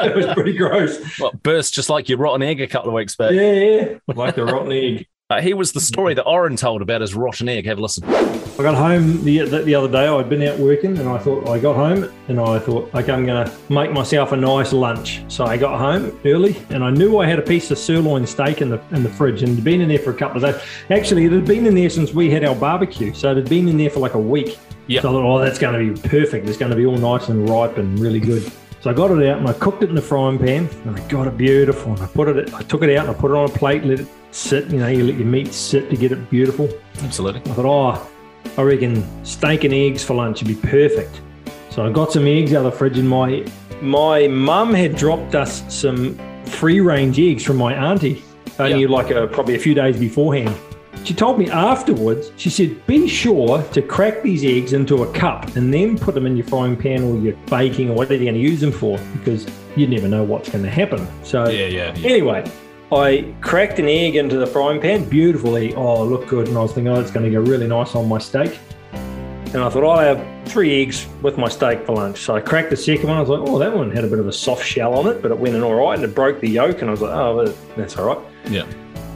[0.00, 0.98] It was pretty gross.
[1.18, 3.32] what burst just like your rotten egg a couple of weeks back.
[3.32, 3.98] Yeah, yeah.
[4.06, 5.06] Like the rotten egg.
[5.30, 7.66] Uh, he was the story that Orrin told about his rotten egg.
[7.66, 8.02] Have a listen.
[8.02, 10.08] I got home the, the, the other day.
[10.08, 13.26] I'd been out working, and I thought I got home, and I thought, okay, I'm
[13.26, 15.22] going to make myself a nice lunch.
[15.28, 18.62] So I got home early, and I knew I had a piece of sirloin steak
[18.62, 20.62] in the in the fridge, and it'd been in there for a couple of days.
[20.88, 23.68] Actually, it had been in there since we had our barbecue, so it had been
[23.68, 24.58] in there for like a week.
[24.86, 25.02] Yeah.
[25.02, 26.48] So I thought, oh, that's going to be perfect.
[26.48, 28.50] It's going to be all nice and ripe and really good.
[28.88, 31.08] So I got it out and I cooked it in the frying pan, and I
[31.08, 31.92] got it beautiful.
[31.92, 33.84] And I put it, I took it out and I put it on a plate,
[33.84, 34.70] let it sit.
[34.70, 36.70] You know, you let your meat sit to get it beautiful.
[37.02, 37.42] Absolutely.
[37.50, 38.10] I thought, oh,
[38.56, 41.20] I reckon steak and eggs for lunch would be perfect.
[41.68, 43.44] So I got some eggs out of the fridge, and my
[43.82, 48.22] my mum had dropped us some free range eggs from my auntie,
[48.58, 48.88] only Yeah.
[48.88, 50.54] like a, probably a few days beforehand.
[51.04, 55.56] She told me afterwards, she said, be sure to crack these eggs into a cup
[55.56, 58.34] and then put them in your frying pan or your baking or whatever you're going
[58.34, 61.06] to use them for because you never know what's going to happen.
[61.24, 61.94] So Yeah, yeah.
[61.96, 62.08] yeah.
[62.08, 62.50] Anyway,
[62.92, 65.74] I cracked an egg into the frying pan beautifully.
[65.74, 66.48] Oh, look good.
[66.48, 68.58] And I was thinking, oh, it's going to go really nice on my steak.
[68.92, 72.18] And I thought, I'll have three eggs with my steak for lunch.
[72.18, 73.16] So I cracked the second one.
[73.16, 75.22] I was like, oh, that one had a bit of a soft shell on it,
[75.22, 76.82] but it went in all right and it broke the yolk.
[76.82, 78.18] And I was like, oh, that's all right.
[78.50, 78.66] Yeah.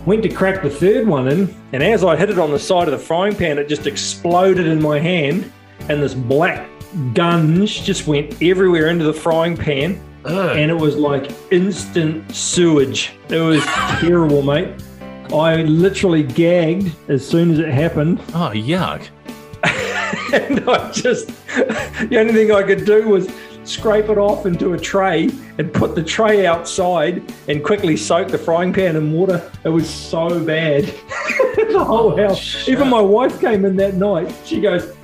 [0.07, 1.55] Went to crack the third one in.
[1.73, 4.67] And as I hit it on the side of the frying pan, it just exploded
[4.67, 5.51] in my hand.
[5.89, 6.69] And this black
[7.15, 10.57] gunge just went everywhere into the frying pan Ugh.
[10.57, 13.13] and it was like instant sewage.
[13.29, 13.65] It was
[14.01, 14.69] terrible, mate.
[15.33, 19.09] I literally gagged as soon as it happened, Oh, yuck.
[20.35, 23.29] and I just the only thing I could do was
[23.65, 28.39] scrape it off into a tray and put the tray outside and quickly soak the
[28.39, 29.51] frying pan in water.
[29.65, 30.85] It was so bad.
[31.57, 32.69] the whole oh, house.
[32.69, 34.35] Even my wife came in that night.
[34.45, 34.95] She goes,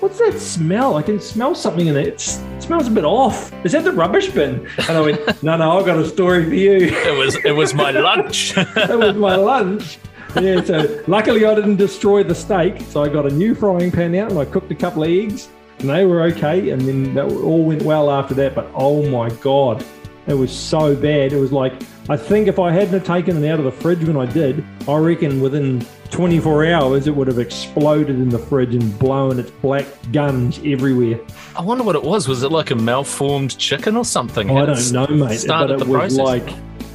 [0.00, 0.96] What's that smell?
[0.96, 2.06] I can smell something in it.
[2.06, 3.52] It's, it smells a bit off.
[3.64, 4.68] Is that the rubbish bin?
[4.88, 6.76] And I went, No, no, I've got a story for you.
[6.76, 8.54] It was it was my lunch.
[8.74, 9.98] that was my lunch.
[10.40, 12.80] yeah, so luckily I didn't destroy the steak.
[12.88, 15.48] So I got a new frying pan out and I cooked a couple of eggs
[15.84, 16.70] and they were okay.
[16.70, 18.54] And then that all went well after that.
[18.54, 19.84] But oh my God,
[20.26, 21.32] it was so bad.
[21.32, 21.74] It was like,
[22.08, 24.64] I think if I hadn't have taken it out of the fridge when I did,
[24.88, 29.50] I reckon within 24 hours it would have exploded in the fridge and blown its
[29.50, 31.20] black guns everywhere.
[31.54, 32.28] I wonder what it was.
[32.28, 34.50] Was it like a malformed chicken or something?
[34.50, 35.44] I don't know, mate.
[35.46, 36.18] But it was process?
[36.18, 36.48] like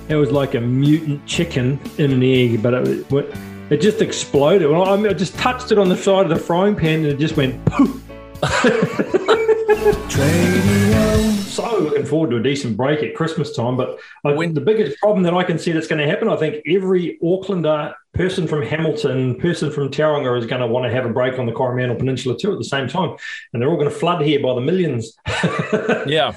[0.08, 3.06] it was like a mutant chicken in an egg, but it,
[3.70, 4.72] it just exploded.
[4.74, 7.20] I, mean, I just touched it on the side of the frying pan and it
[7.20, 8.09] just went poof.
[10.10, 11.34] Tradio.
[11.50, 13.76] So looking forward to a decent break at Christmas time.
[13.78, 16.36] But I, When- the biggest problem that I can see that's going to happen, I
[16.36, 21.06] think every Aucklander, person from Hamilton, person from Tauranga is going to want to have
[21.06, 23.16] a break on the Coromandel Peninsula too at the same time,
[23.54, 25.14] and they're all going to flood here by the millions.
[26.08, 26.34] yeah,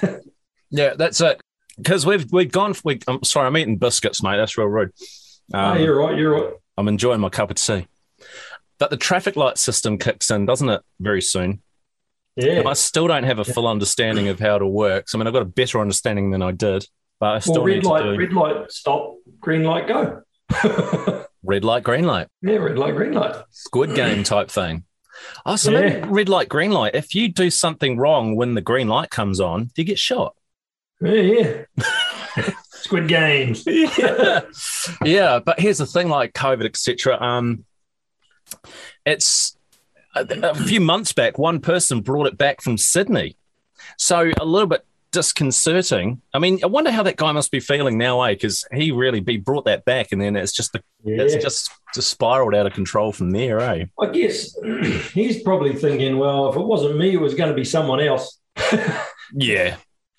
[0.70, 1.40] yeah, that's it.
[1.76, 2.74] Because we've we've gone.
[2.84, 4.36] We, I'm sorry, I'm eating biscuits, mate.
[4.36, 4.92] That's real rude.
[5.54, 6.16] oh, Um, you're right.
[6.18, 6.52] You're right.
[6.76, 7.86] I'm enjoying my cup of tea.
[8.78, 10.82] But the traffic light system kicks in, doesn't it?
[11.00, 11.62] Very soon.
[12.36, 12.62] Yeah.
[12.66, 15.14] I still don't have a full understanding of how it all works.
[15.14, 16.86] I mean, I've got a better understanding than I did,
[17.20, 19.16] but I still Well, need red to light, do red light, stop.
[19.40, 20.22] Green light, go.
[21.42, 23.34] red light, green light, yeah, red light, green light.
[23.50, 24.84] squid game type thing.
[25.44, 25.80] Oh, so Yeah.
[25.80, 26.94] maybe red light, green light.
[26.94, 30.34] If you do something wrong when the green light comes on, you get shot.
[31.00, 31.62] Yeah, yeah.
[32.72, 33.64] Squid Games.
[33.66, 34.40] yeah.
[35.04, 37.16] yeah, but here's the thing: like COVID, etc.
[37.20, 37.64] Um,
[39.04, 39.56] it's
[40.14, 41.38] a, few months back.
[41.38, 43.36] One person brought it back from Sydney,
[43.96, 46.20] so a little bit disconcerting.
[46.32, 48.32] I mean, I wonder how that guy must be feeling now, eh?
[48.32, 51.22] Because he really be brought that back, and then it's just Yeah.
[51.22, 53.84] it's just just spiraled out of control from there, eh?
[54.00, 54.56] I guess
[55.12, 58.38] he's probably thinking, well, if it wasn't me, it was going to be someone else.
[59.34, 59.76] Yeah,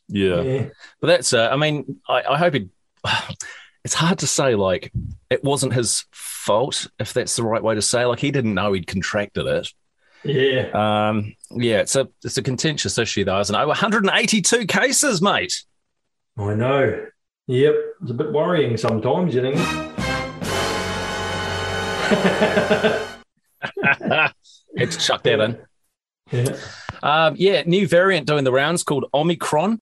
[0.07, 0.41] yeah.
[0.41, 0.65] Yeah.
[0.99, 2.67] But that's, uh, I mean, I, I hope it,
[3.83, 4.91] it's hard to say, like,
[5.29, 8.05] it wasn't his fault, if that's the right way to say.
[8.05, 9.71] Like, he didn't know he'd contracted it.
[10.25, 10.69] Yeah.
[11.09, 13.65] Um, yeah, it's a it's a contentious issue, though, isn't it?
[13.67, 15.63] 182 cases, mate.
[16.37, 17.05] I know.
[17.47, 17.75] Yep.
[18.01, 19.57] It's a bit worrying sometimes, you think?
[24.77, 25.57] Had to chuck that in.
[26.31, 26.55] yeah.
[27.01, 29.79] Um, yeah, new variant doing the rounds called Omicron.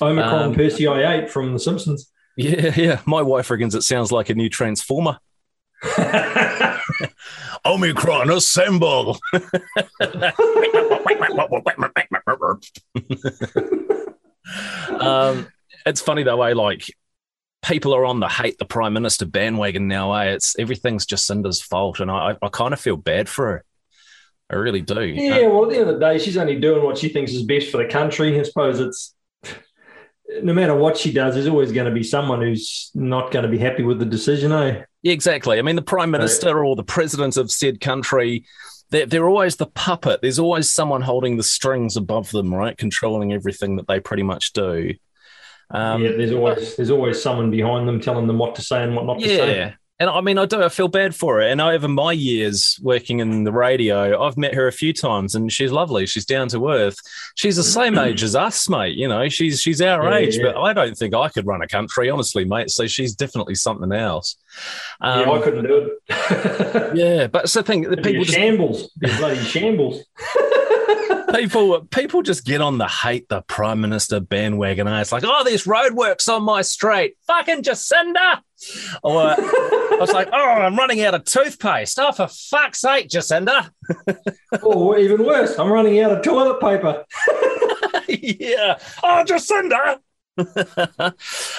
[0.00, 2.10] Omicron Um, Persei 8 from The Simpsons.
[2.36, 3.00] Yeah, yeah.
[3.06, 5.18] My wife reckons it sounds like a new Transformer.
[7.64, 9.18] Omicron, assemble.
[15.00, 15.48] um,
[15.86, 16.54] it's funny though, eh?
[16.54, 16.84] Like
[17.62, 20.32] people are on the hate the prime minister bandwagon now, eh?
[20.32, 23.64] It's everything's Jacinda's fault, and I, I, I kind of feel bad for her.
[24.50, 25.02] I really do.
[25.02, 27.44] yeah, well, at the end of the day, she's only doing what she thinks is
[27.44, 28.38] best for the country.
[28.38, 29.14] I suppose it's
[30.42, 33.48] no matter what she does, there's always going to be someone who's not going to
[33.48, 34.82] be happy with the decision, eh?
[35.02, 35.58] Yeah, exactly.
[35.58, 38.44] I mean, the prime minister or the president of said country,
[38.90, 40.20] they're, they're always the puppet.
[40.20, 44.52] There's always someone holding the strings above them, right, controlling everything that they pretty much
[44.52, 44.94] do.
[45.70, 48.96] Um, yeah, there's always there's always someone behind them telling them what to say and
[48.96, 49.74] what not to say.
[50.00, 50.62] And I mean, I do.
[50.62, 51.42] I feel bad for her.
[51.42, 55.52] And over my years working in the radio, I've met her a few times, and
[55.52, 56.06] she's lovely.
[56.06, 56.96] She's down to earth.
[57.34, 58.96] She's the same age as us, mate.
[58.96, 60.44] You know, she's she's our Yeah, age, yeah.
[60.46, 62.70] but I don't think I could run a country, honestly, mate.
[62.70, 64.36] So she's definitely something else.
[65.02, 66.96] Um, yeah, I couldn't do it.
[66.96, 68.90] yeah, but it's the thing be people just shambles.
[68.96, 70.02] Bloody shambles.
[71.34, 74.88] people people just get on the hate the prime minister bandwagon.
[74.88, 77.16] It's like, oh, there's roadworks on my street.
[77.26, 78.40] Fucking Jacinda.
[79.02, 81.98] Or I was like, oh, I'm running out of toothpaste.
[81.98, 83.70] Oh, for fuck's sake, Jacinda.
[84.62, 87.04] or even worse, I'm running out of toilet paper.
[88.08, 88.78] yeah.
[89.02, 89.98] Oh, Jacinda.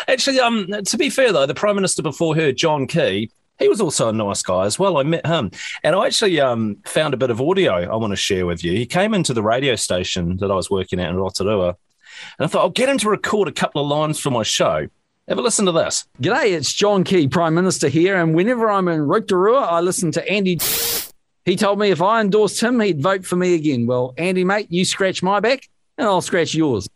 [0.08, 3.80] Actually, um, to be fair though, the prime minister before her, John Key, he was
[3.80, 4.98] also a nice guy as well.
[4.98, 5.52] I met him,
[5.84, 8.72] and I actually um found a bit of audio I want to share with you.
[8.74, 11.78] He came into the radio station that I was working at in Rotorua,
[12.40, 14.88] and I thought I'll get him to record a couple of lines for my show.
[15.32, 16.04] Have a listen to this.
[16.22, 20.30] G'day, it's John Key, Prime Minister here, and whenever I'm in Rotorua, I listen to
[20.30, 20.60] Andy.
[21.46, 23.88] He told me if I endorsed him, he'd vote for me again.
[23.88, 26.90] Well, Andy, mate, you scratch my back, and I'll scratch yours.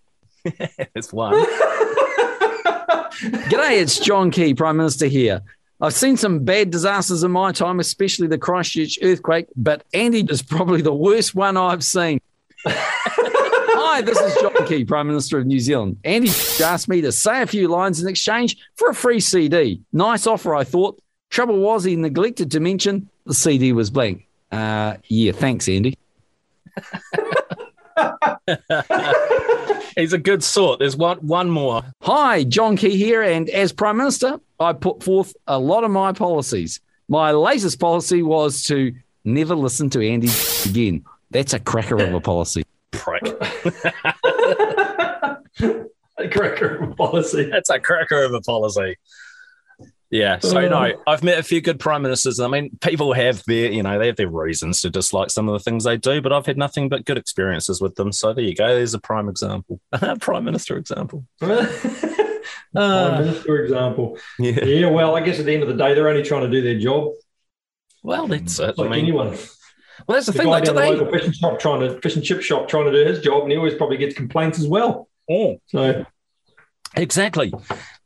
[0.44, 1.34] It's one.
[3.48, 5.42] G'day, it's John Key, Prime Minister here.
[5.80, 10.42] I've seen some bad disasters in my time, especially the Christchurch earthquake, but Andy is
[10.42, 12.20] probably the worst one I've seen.
[13.88, 15.98] Hi, this is John Key, Prime Minister of New Zealand.
[16.04, 16.30] Andy
[16.62, 19.80] asked me to say a few lines in exchange for a free CD.
[19.94, 21.00] Nice offer, I thought.
[21.30, 24.28] Trouble was, he neglected to mention the CD was blank.
[24.52, 25.96] Uh, yeah, thanks, Andy.
[29.96, 30.80] He's a good sort.
[30.80, 31.84] There's one one more.
[32.02, 36.12] Hi, John Key here, and as Prime Minister, I put forth a lot of my
[36.12, 36.82] policies.
[37.08, 40.30] My latest policy was to never listen to Andy
[40.66, 41.06] again.
[41.30, 42.66] That's a cracker of a policy.
[43.06, 43.24] Prick.
[46.18, 47.50] a cracker policy.
[47.52, 48.96] That's a cracker of a policy.
[50.12, 50.40] Yeah.
[50.40, 50.70] So Uh.
[50.70, 52.40] no, I've met a few good prime ministers.
[52.40, 55.54] I mean, people have their, you know, they have their reasons to dislike some of
[55.54, 58.12] the things they do, but I've had nothing but good experiences with them.
[58.12, 58.68] So there you go.
[58.76, 59.80] There's a prime example,
[60.20, 61.26] prime minister example.
[62.74, 64.18] Prime Minister example.
[64.38, 64.64] Yeah.
[64.66, 66.62] Yeah, well, I guess at the end of the day, they're only trying to do
[66.62, 67.14] their job.
[68.04, 68.76] Well, that's it.
[68.78, 69.38] I Like mean, anyone.
[70.08, 70.48] Well, that's the, The thing.
[70.48, 70.92] guy Like, do the they?
[70.96, 73.44] local fish and shop trying to fish and chip shop trying to do his job,
[73.44, 75.08] and he always probably gets complaints as well.
[75.30, 76.06] Oh, So
[76.96, 77.54] exactly.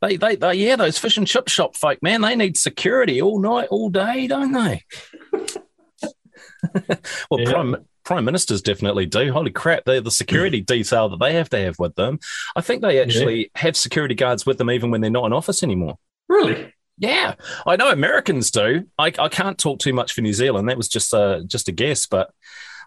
[0.00, 3.38] They, they, they, yeah, those fish and chip shop folk, man, they need security all
[3.40, 4.84] night, all day, don't they?
[7.30, 7.50] well, Yeah.
[7.52, 9.32] prime prime ministers definitely do.
[9.32, 12.18] Holy crap, they the security detail that they have to have with them.
[12.56, 15.62] I think they actually have security guards with them even when they're not in office
[15.62, 15.98] anymore.
[16.28, 17.34] really, Yeah,
[17.66, 18.84] I know Americans do.
[18.98, 20.68] I, I can't talk too much for New Zealand.
[20.68, 22.30] That was just a just a guess, but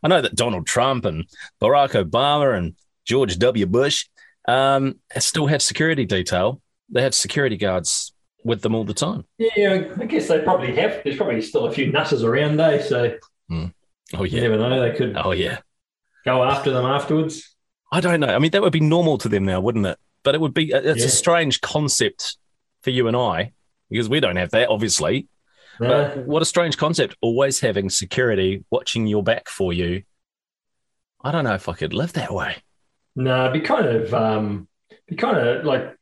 [0.04, 1.26] I know that Donald Trump and
[1.62, 3.66] Barack Obama and George W.
[3.66, 4.06] Bush
[4.48, 6.62] um, still have security detail.
[6.90, 8.14] They have security guards
[8.46, 9.26] with them all the time.
[9.38, 11.02] yeah, I guess they probably have.
[11.04, 12.82] There's probably still a few nutters around, eh?
[12.84, 13.18] So
[13.50, 14.80] Oh you yeah, never know.
[14.82, 15.60] They could oh yeah.
[16.26, 17.56] go after them afterwards.
[17.92, 18.28] I don't know.
[18.36, 19.98] I mean, that would be normal to them now, wouldn't it?
[20.24, 20.72] But it would be.
[20.72, 21.06] It's Yeah.
[21.06, 22.38] a strange concept
[22.82, 23.54] for you and I
[23.94, 25.28] because we don't have that, obviously.
[25.80, 27.16] But what a strange concept!
[27.22, 30.04] Always having security watching your back for you.
[31.24, 32.58] I don't know if I could live that way.
[33.16, 34.68] No, it'd be kind of um,
[35.08, 35.98] be kind of like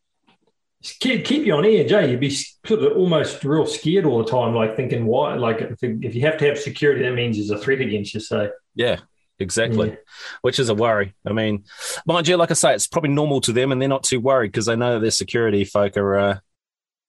[0.81, 2.05] keep, keep you on edge, eh?
[2.05, 5.35] You'd be sort of almost real scared all the time, like thinking, why?
[5.35, 8.19] Like if, if you have to have security, that means there's a threat against you.
[8.19, 8.99] So Yeah,
[9.39, 9.89] exactly.
[9.89, 9.95] Yeah.
[10.41, 11.13] Which is a worry.
[11.25, 11.65] I mean,
[12.05, 14.51] mind you, like I say, it's probably normal to them, and they're not too worried
[14.51, 16.39] because they know their security folk are uh,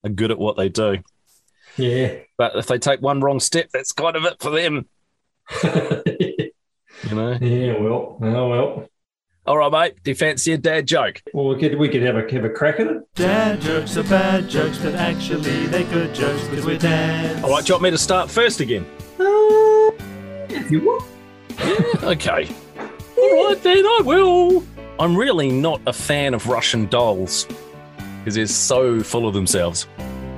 [0.03, 0.97] are good at what they do.
[1.77, 4.87] yeah, But if they take one wrong step, that's kind of it for them.
[7.09, 7.37] You know.
[7.41, 7.77] yeah.
[7.79, 8.89] Well, oh well.
[9.45, 10.03] All right, mate.
[10.03, 11.21] Do you fancy a dad joke?
[11.33, 13.03] Well, we could we could have a have a crack at it.
[13.15, 17.43] Dad jokes are bad jokes, but actually they're good jokes because we're dads.
[17.43, 18.85] All right, do you want me to start first again?
[19.19, 19.91] Uh,
[20.49, 21.03] if you want.
[22.03, 22.49] Okay.
[23.17, 24.63] All right, then I will.
[24.97, 27.47] I'm really not a fan of Russian dolls
[28.23, 29.87] because they're so full of themselves.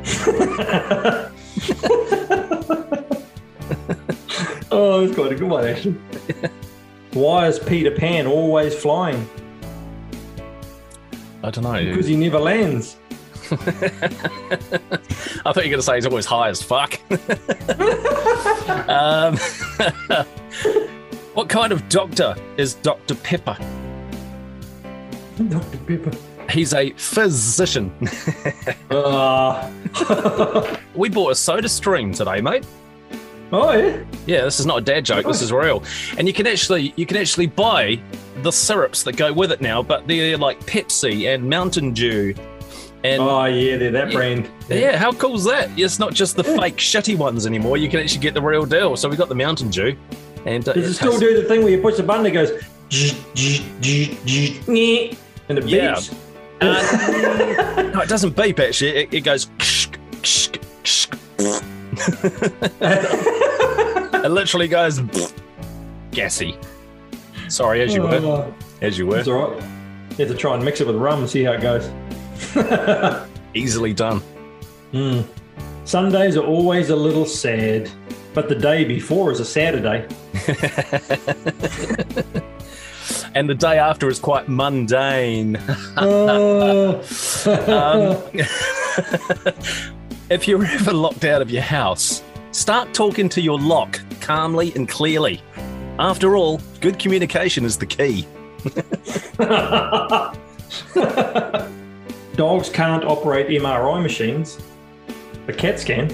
[4.78, 5.96] Oh, it's quite a good one actually.
[7.14, 9.26] Why is Peter Pan always flying?
[11.44, 11.82] I don't know.
[11.82, 12.98] Because he never lands.
[13.52, 13.56] I
[15.54, 17.00] thought you were going to say he's always high as fuck.
[18.90, 19.38] um,
[21.36, 23.16] what kind of doctor is Dr.
[23.16, 23.58] Pepper?
[25.48, 25.78] Dr.
[25.88, 26.12] Pepper.
[26.50, 27.92] He's a physician.
[28.92, 29.70] Ah.
[30.96, 32.66] we bought a soda stream today, mate.
[33.52, 33.98] oh yeah.
[34.26, 35.26] Yeah, this is not a dad joke.
[35.26, 35.84] This is real,
[36.18, 38.00] and you can actually you can actually buy
[38.44, 42.34] the syrups that go with it now, but they're like Pepsi and Mountain Dew,
[43.04, 44.16] and Oh yeah, they're that Yeah.
[44.18, 44.50] brand.
[44.70, 45.70] yeah, how cool is that?
[45.78, 47.78] It's not just the fake shitty ones anymore.
[47.78, 48.96] You can actually get the real deal.
[48.98, 49.96] So we got the Mountain Dew,
[50.46, 52.50] and uh, Does it still do the thing where you push the button that goes
[55.48, 55.94] and it Yeah.
[55.96, 56.16] beeps?
[56.66, 58.90] Uh, no, it doesn't beep actually.
[58.92, 59.50] It, it goes.
[64.24, 65.02] it literally goes
[66.12, 66.58] gassy.
[67.48, 69.64] Sorry, as you were, Oh, as you were, That's all right.
[70.18, 71.90] You have to try and mix it with rum and see how it goes.
[73.54, 74.20] easily done.
[74.92, 75.22] Hmm.
[75.84, 77.90] Sundays are always a little sad,
[78.34, 80.08] but the day before is a Saturday.
[83.36, 85.60] and the day after is quite mundane.
[85.98, 87.04] Oh.
[87.46, 88.18] Um,
[90.30, 94.90] if you're ever locked out of your house, start talking to your lock calmly and
[94.90, 95.44] clearly.
[96.00, 98.26] After all, good communication is the key.
[102.36, 104.60] Dogs can't operate MRI machines,
[105.46, 106.10] but cats can.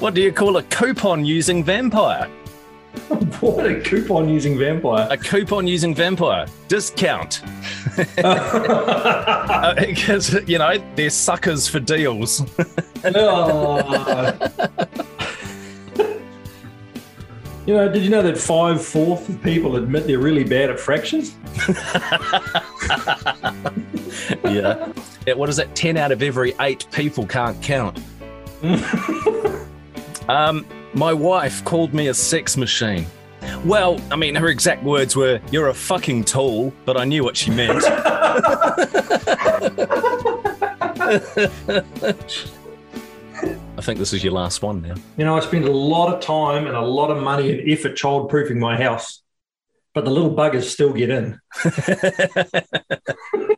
[0.00, 2.28] What do you call a coupon using vampire?
[3.40, 5.08] what a coupon using vampire.
[5.10, 7.42] A coupon using vampire discount.
[8.24, 12.42] Uh, Because, you know, they're suckers for deals.
[13.04, 14.32] Oh.
[17.66, 20.80] you know, did you know that five fourths of people admit they're really bad at
[20.80, 21.34] fractions?
[24.44, 24.92] yeah.
[25.26, 25.34] yeah.
[25.34, 25.74] What is it?
[25.74, 27.98] 10 out of every eight people can't count.
[30.28, 30.64] um,
[30.94, 33.06] my wife called me a sex machine.
[33.64, 37.36] Well, I mean, her exact words were, You're a fucking tool, but I knew what
[37.36, 37.82] she meant.
[43.76, 44.94] I think this is your last one now.
[45.16, 47.96] You know, I spend a lot of time and a lot of money and effort
[47.96, 49.22] childproofing my house,
[49.94, 51.40] but the little buggers still get in.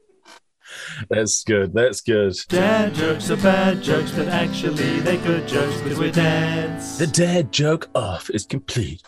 [1.09, 1.73] That's good.
[1.75, 2.35] That's good.
[2.49, 6.99] Dad jokes are bad jokes, but actually they're good jokes because we're dads.
[6.99, 9.03] The dad joke off is complete.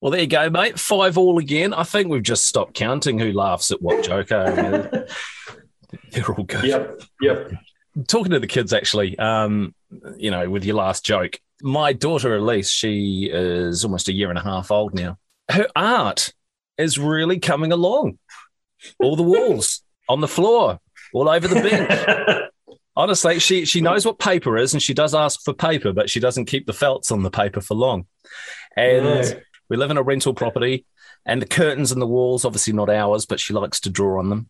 [0.00, 0.78] Well, there you go, mate.
[0.78, 1.72] Five all again.
[1.72, 4.30] I think we've just stopped counting who laughs at what joke.
[4.30, 4.86] eh?
[6.12, 6.64] They're all good.
[6.64, 7.52] Yep, yep.
[8.06, 9.74] Talking to the kids, actually, um,
[10.18, 14.38] you know, with your last joke, my daughter Elise, she is almost a year and
[14.38, 15.18] a half old now.
[15.50, 16.34] Her art
[16.76, 18.18] is really coming along.
[18.98, 20.78] All the walls, on the floor,
[21.12, 22.42] all over the bench.
[22.96, 26.18] Honestly, she she knows what paper is, and she does ask for paper, but she
[26.20, 28.06] doesn't keep the felts on the paper for long.
[28.76, 29.40] And No.
[29.68, 30.86] we live in a rental property,
[31.26, 34.30] and the curtains and the walls, obviously not ours, but she likes to draw on
[34.30, 34.48] them.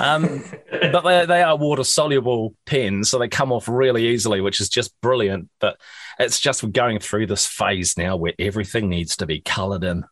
[0.00, 4.60] Um, but they, they are water soluble pens, so they come off really easily, which
[4.60, 5.48] is just brilliant.
[5.58, 5.78] But
[6.18, 10.04] it's just we're going through this phase now where everything needs to be coloured in.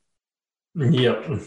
[0.74, 1.40] Yep.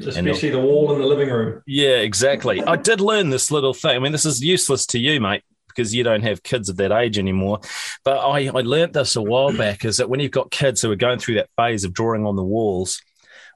[0.00, 1.62] Especially the wall in the living room.
[1.66, 2.62] Yeah, exactly.
[2.62, 3.96] I did learn this little thing.
[3.96, 6.92] I mean, this is useless to you, mate, because you don't have kids of that
[6.92, 7.60] age anymore.
[8.04, 10.90] But I, I learned this a while back is that when you've got kids who
[10.90, 13.00] are going through that phase of drawing on the walls,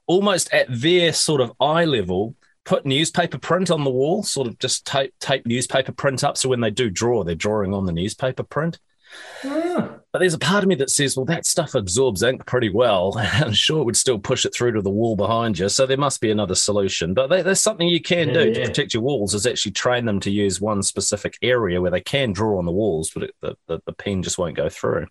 [0.07, 4.59] almost at their sort of eye level, put newspaper print on the wall, sort of
[4.59, 6.37] just tape, tape newspaper print up.
[6.37, 8.79] So when they do draw, they're drawing on the newspaper print.
[9.43, 12.69] Ah, But there's a part of me that says, well, that stuff absorbs ink pretty
[12.69, 13.13] well.
[13.17, 15.69] I'm sure it would still push it through to the wall behind you.
[15.69, 17.13] So there must be another solution.
[17.13, 20.19] But there's something you can do Yeah, to protect your walls is actually train them
[20.21, 23.55] to use one specific area where they can draw on the walls, but it, the,
[23.67, 25.07] the, the pen just won't go through.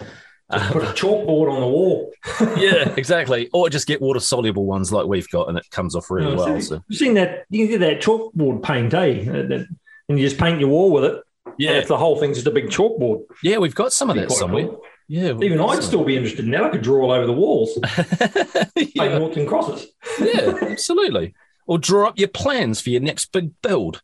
[0.00, 2.10] just put a chalkboard on the wall.
[2.56, 3.50] yeah, exactly.
[3.52, 6.36] Or just get water soluble ones like we've got and it comes off really Oh,
[6.36, 6.60] well.
[6.62, 7.44] So, You've seen that?
[7.50, 9.28] You can get that chalkboard paint, eh?
[9.30, 9.64] Uh,
[10.08, 11.22] And you just paint your wall with it.
[11.58, 13.24] And yeah, it's the whole thing's just a big chalkboard.
[13.42, 14.68] yeah, we've got some of that somewhere.
[14.68, 14.82] cool.
[15.10, 16.66] Yeah, Even I'd still be interested now.
[16.66, 17.78] I could draw all over the walls,
[18.76, 19.86] yeah, and crosses.
[20.20, 21.34] yeah, absolutely.
[21.66, 24.02] Or draw up your plans for your next big build.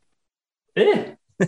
[0.75, 1.15] Yeah.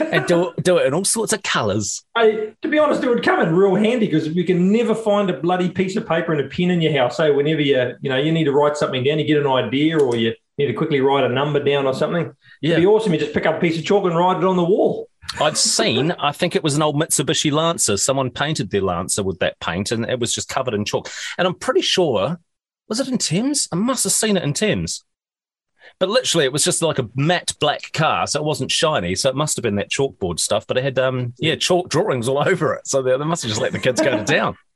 [0.00, 2.04] and do it, do it in all sorts of colours.
[2.14, 5.28] I, to be honest, it would come in real handy because you can never find
[5.28, 7.16] a bloody piece of paper and a pen in your house.
[7.16, 9.98] So whenever you, you know, you need to write something down, you get an idea,
[9.98, 12.32] or you need to quickly write a number down or something.
[12.60, 12.72] Yeah.
[12.72, 13.12] It'd be awesome.
[13.12, 15.08] You just pick up a piece of chalk and write it on the wall.
[15.40, 17.96] I've seen, I think it was an old Mitsubishi Lancer.
[17.96, 21.10] Someone painted their Lancer with that paint and it was just covered in chalk.
[21.38, 22.38] And I'm pretty sure,
[22.88, 23.66] was it in Thames?
[23.72, 25.02] I must have seen it in Thames.
[25.98, 29.14] But literally, it was just like a matte black car, so it wasn't shiny.
[29.14, 30.66] So it must have been that chalkboard stuff.
[30.66, 32.86] But it had, um, yeah, chalk drawings all over it.
[32.86, 34.56] So they, they must have just let the kids go to town.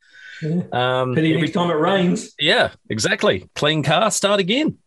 [0.72, 2.32] Um, Pity every- time it rains.
[2.38, 3.50] yeah, exactly.
[3.56, 4.78] Clean car, start again.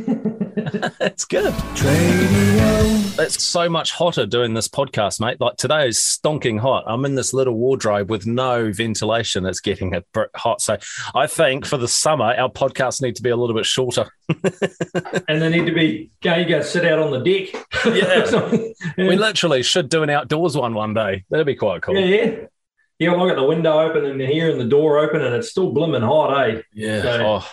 [0.99, 1.53] That's good.
[1.53, 3.19] Tradio.
[3.19, 5.39] It's so much hotter doing this podcast, mate.
[5.41, 6.85] Like today is stonking hot.
[6.87, 9.45] I'm in this little wardrobe with no ventilation.
[9.45, 10.61] It's getting a bit hot.
[10.61, 10.77] So
[11.13, 14.09] I think for the summer, our podcasts need to be a little bit shorter.
[15.27, 17.65] And they need to be, go, you go sit out on the deck.
[17.85, 18.63] Yeah.
[18.97, 19.07] yeah.
[19.09, 21.25] We literally should do an outdoors one one day.
[21.29, 21.95] That'd be quite cool.
[21.95, 22.35] yeah, yeah.
[22.99, 25.49] Yeah, well, I got the window open and here and the door open and it's
[25.49, 26.61] still blooming hot, eh?
[26.73, 27.01] Yeah.
[27.01, 27.47] So- Oh.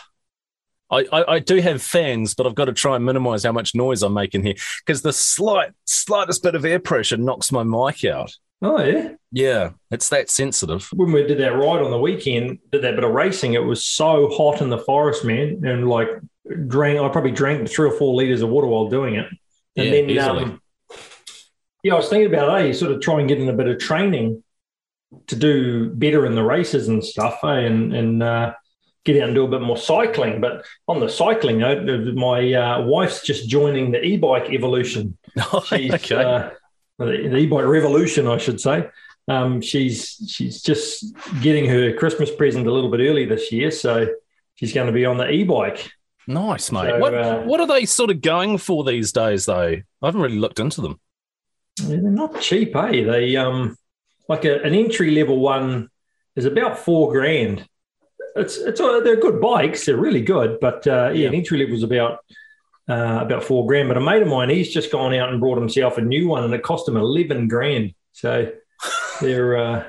[0.93, 3.75] I, I, I do have fans, but I've got to try and minimize how much
[3.75, 8.05] noise I'm making here because the slight slightest bit of air pressure knocks my mic
[8.05, 8.37] out.
[8.65, 9.15] Oh, yeah.
[9.33, 10.89] Yeah, it's that sensitive.
[10.95, 13.85] when we did that ride on the weekend, did that bit of racing, it was
[13.85, 16.09] so hot in the forest, man, and like
[16.69, 17.01] drank.
[17.01, 19.27] I probably drank three or four liters of water while doing it,
[19.77, 20.45] and Yeah, then easily.
[20.45, 20.61] um,
[21.83, 23.67] yeah, I was thinking about hey, you sort of try and get in a bit
[23.67, 24.45] of training
[25.27, 27.49] to do better in the races and stuff, eh?
[27.61, 28.53] and and uh,
[29.05, 30.41] get out and do a bit more cycling.
[30.41, 31.85] But on the cycling note,
[32.15, 35.19] my uh, wife's just joining the e-bike evolution.
[35.67, 36.23] She's, okay.
[36.23, 36.51] uh,
[36.99, 38.89] the, the e-bike revolution, I should say.
[39.29, 44.09] Um, she's she's just getting her Christmas present a little bit early this year, so
[44.57, 45.93] she's going to be on the e-bike.
[46.27, 46.89] Nice, mate.
[46.89, 49.77] So, what uh, what are they sort of going for these days, though?
[50.03, 51.01] I haven't really looked into them.
[51.77, 53.05] They're not cheap, eh?
[53.05, 53.77] They um
[54.29, 55.89] like a, an entry level one
[56.37, 57.67] is about four grand.
[58.37, 61.29] It's it's uh, they're good bikes, they're really good, but uh, yeah, Yeah.
[61.29, 62.21] an entry level is about
[62.89, 63.89] uh, about four grand.
[63.89, 66.45] But a mate of mine, he's just gone out and brought himself a new one,
[66.45, 67.95] and it cost him eleven grand.
[68.13, 68.51] So
[69.21, 69.85] they're uh,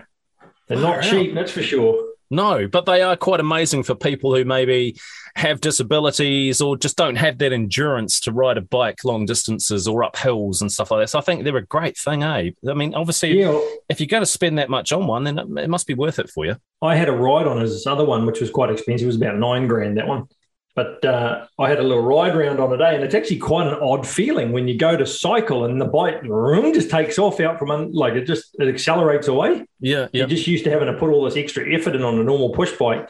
[0.67, 1.03] they're not out.
[1.03, 2.09] cheap, that's for sure.
[2.30, 4.97] No, but they are quite amazing for people who maybe
[5.36, 10.03] have disabilities or just don't have that endurance to ride a bike long distances or
[10.03, 11.09] up hills and stuff like that.
[11.09, 12.51] So I think they're a great thing, eh?
[12.69, 13.59] I mean, obviously, Yeah,
[13.89, 16.30] if you're going to spend that much on one, then it must be worth it
[16.30, 16.55] for you.
[16.82, 19.05] I had a ride on his other one, which was quite expensive.
[19.05, 20.28] It was about nine grand that one.
[20.76, 23.67] But uh, I had a little ride round on a day, and it's actually quite
[23.67, 27.39] an odd feeling when you go to cycle and the bike vroom, just takes off
[27.39, 29.65] out from un- like it just it accelerates away.
[29.80, 30.21] Yeah, yeah.
[30.21, 32.49] You're just used to having to put all this extra effort in on a normal
[32.53, 33.07] push bike,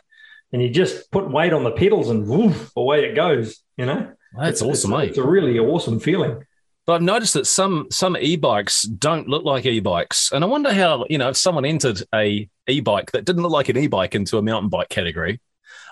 [0.51, 3.61] and you just put weight on the pedals and woof, away it goes.
[3.77, 5.09] You know, That's It's- awesome, it's, mate.
[5.11, 6.43] It's a really awesome feeling.
[6.85, 11.05] But I've noticed that some some e-bikes don't look like e-bikes, and I wonder how
[11.09, 14.41] you know if someone entered a e-bike that didn't look like an e-bike into a
[14.41, 15.39] mountain bike category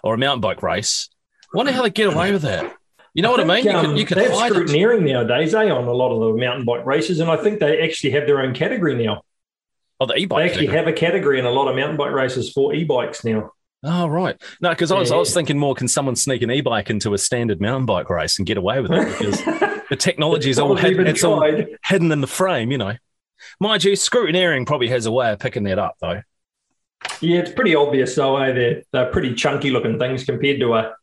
[0.03, 1.07] or a mountain bike race.
[1.53, 2.75] I wonder how they get away with that.
[3.13, 3.63] You know what I mean?
[3.63, 4.55] think, You could, um, you could they have hide it.
[4.55, 7.81] scrutineering nowadays, eh, on a lot of the mountain bike races, and I think they
[7.81, 9.21] actually have their own category now.
[9.99, 10.37] Oh, the e-bike.
[10.39, 10.77] They actually category.
[10.77, 13.51] have a category in a lot of mountain bike races for e-bikes now.
[13.83, 14.39] Oh, right.
[14.61, 15.75] No, because I was I was thinking more.
[15.75, 18.91] Can someone sneak an e-bike into a standard mountain bike race and get away with
[18.91, 19.07] it?
[19.17, 19.41] Because
[19.89, 21.05] the technology is all hidden.
[21.07, 22.71] It's all hidden in the frame.
[22.71, 22.93] You know.
[23.59, 26.21] Mind you, scrutineering probably has a way of picking that up, though.
[27.19, 28.37] Yeah, it's pretty obvious though.
[28.37, 28.51] Eh?
[28.53, 30.93] They're they're pretty chunky looking things compared to a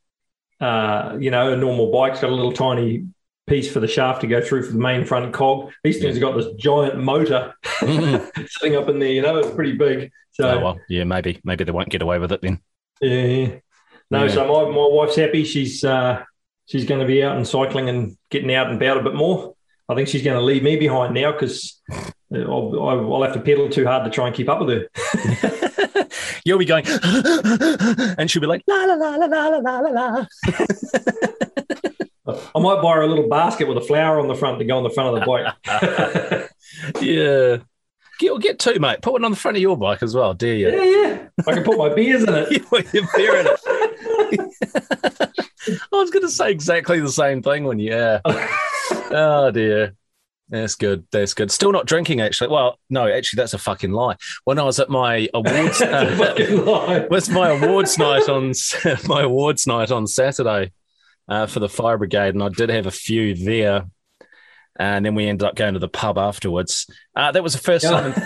[0.60, 3.06] uh, you know a normal bike's got a little tiny
[3.46, 5.70] piece for the shaft to go through for the main front cog.
[5.82, 8.48] These things have got this giant motor Mhm.
[8.48, 9.08] sitting up in there.
[9.12, 10.10] You know, it's pretty big.
[10.32, 12.60] So oh well, yeah, maybe maybe they won't get away with it then.
[13.00, 13.56] yeah,
[14.10, 14.24] no.
[14.24, 14.28] Yeah.
[14.28, 15.44] So my, my wife's happy.
[15.44, 16.22] She's uh,
[16.66, 19.54] she's going to be out and cycling and getting out and about a bit more.
[19.88, 21.80] I think she's going to leave me behind now because
[22.32, 25.87] I'll, I'll have to pedal too hard to try and keep up with her.
[26.44, 26.84] You'll be going,
[28.18, 30.26] and she'll be like, la la la la la la la la.
[32.54, 34.76] I might buy her a little basket with a flower on the front to go
[34.76, 36.50] on the front of the bike.
[37.00, 37.58] Yeah.
[38.20, 39.00] Get, get two, mate.
[39.00, 40.70] Put one on the front of your bike as well, dare you?
[40.70, 41.28] yeah, yeah.
[41.46, 42.50] I can put my beers in it.
[42.50, 43.60] You put your beer in it.
[45.70, 48.20] I was going to say exactly the same thing when you, yeah.
[48.24, 49.94] oh, dear.
[50.50, 51.06] That's good.
[51.12, 51.50] That's good.
[51.50, 52.48] Still not drinking, actually.
[52.48, 54.16] Well, no, actually, that's a fucking lie.
[54.44, 58.52] When I was at my awards, uh, was my awards night on
[59.06, 60.72] my awards night on Saturday
[61.28, 63.84] uh, for the fire brigade, and I did have a few there,
[64.78, 66.86] and then we ended up going to the pub afterwards.
[67.14, 68.12] Uh, that was the first time.
[68.12, 68.22] In,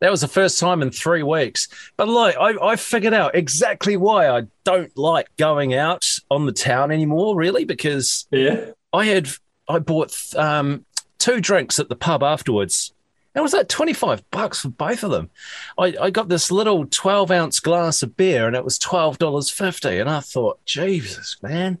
[0.00, 1.66] that was the first time in three weeks.
[1.96, 6.52] But like, I, I figured out exactly why I don't like going out on the
[6.52, 7.36] town anymore.
[7.36, 8.70] Really, because Yeah.
[8.92, 9.28] I had
[9.68, 10.84] I bought um,
[11.18, 12.92] two drinks at the pub afterwards.
[13.34, 15.28] It was like 25 bucks for both of them.
[15.76, 20.00] I, I got this little 12 ounce glass of beer and it was $12.50.
[20.00, 21.78] And I thought, Jesus, man,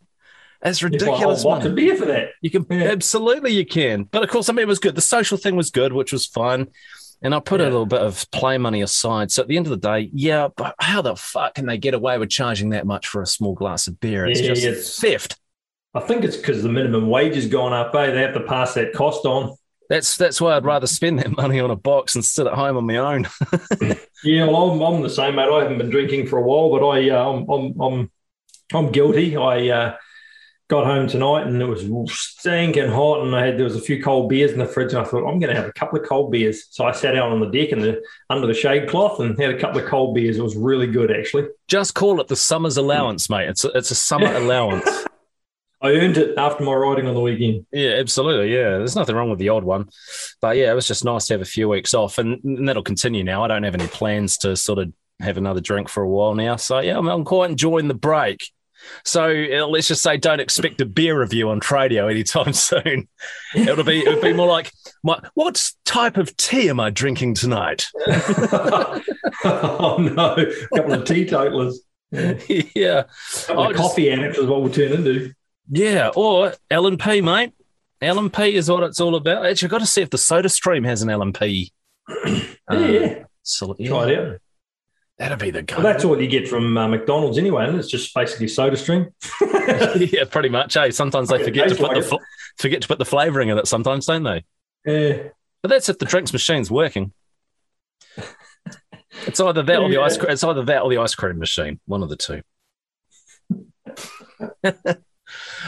[0.60, 1.44] that's You buy a ridiculous.
[1.44, 1.74] box money.
[1.76, 2.30] beer for that.
[2.40, 2.90] You can Yeah.
[2.90, 4.02] absolutely you can.
[4.04, 4.96] But of course, I mean it was good.
[4.96, 6.68] The social thing was good, which was fun.
[7.22, 9.30] And I put a little bit of play money aside.
[9.30, 11.94] So at the end of the day, yeah, but how the fuck can they get
[11.94, 14.26] away with charging that much for a small glass of beer?
[14.26, 15.36] It's Yeah, just it's- theft.
[15.94, 17.94] I think it's because the minimum wage has gone up.
[17.94, 18.10] Eh?
[18.10, 19.56] They have to pass that cost on.
[19.88, 22.76] That's that's why I'd rather spend that money on a box and sit at home
[22.76, 23.28] on my own.
[24.24, 25.50] Yeah, well, I'm, I'm the same, mate.
[25.50, 28.10] I haven't been drinking for a while, but I, uh, I'm, I'm, I'm,
[28.72, 29.36] I'm guilty.
[29.36, 29.96] I uh,
[30.68, 34.02] got home tonight and it was stinking hot, and I had there was a few
[34.02, 36.08] cold beers in the fridge, and I thought I'm going to have a couple of
[36.08, 36.68] cold beers.
[36.70, 39.50] So I sat out on the deck and the under the shade cloth and had
[39.50, 40.38] a couple of cold beers.
[40.38, 41.48] It was really good, actually.
[41.68, 43.50] Just call it the summer's allowance, mate.
[43.50, 44.88] It's a, it's a summer allowance.
[45.84, 47.66] I earned it after my riding on the weekend.
[47.70, 48.54] Yeah, absolutely.
[48.54, 49.90] Yeah, there's nothing wrong with the odd one,
[50.40, 52.82] but yeah, it was just nice to have a few weeks off, and, and that'll
[52.82, 53.44] continue now.
[53.44, 56.56] I don't have any plans to sort of have another drink for a while now,
[56.56, 58.50] so yeah, I'm, I'm quite enjoying the break.
[59.04, 63.06] So uh, let's just say, don't expect a beer review on Tradio anytime soon.
[63.54, 64.72] It'll be it'll be more like,
[65.02, 67.86] my, what type of tea am I drinking tonight?
[69.44, 71.80] oh no, a couple of teetotalers.
[72.10, 72.34] Yeah.
[72.74, 75.32] yeah, A couple of just- coffee addicts is what we'll turn into.
[75.70, 77.52] Yeah, or L&P, mate.
[78.00, 79.46] L&P is what it's all about.
[79.46, 81.72] Actually, I've got to see if the Soda Stream has an L&P.
[82.70, 83.24] Yeah, uh, yeah.
[83.42, 84.40] So, Try it out.
[85.18, 85.76] That'd be the go.
[85.76, 89.10] Well, that's all you get from uh, McDonald's anyway, and it's just basically soda stream.
[89.40, 90.74] yeah, pretty much.
[90.74, 92.16] Hey, sometimes they forget to put the fl-
[92.56, 93.68] forget to put the flavouring in it.
[93.68, 94.44] Sometimes, don't they?
[94.86, 95.28] Yeah.
[95.62, 97.12] But that's if the drinks machine's working.
[99.26, 100.18] It's either that or the ice.
[100.18, 101.78] Cream, it's either that or the ice cream machine.
[101.86, 102.42] One of the two.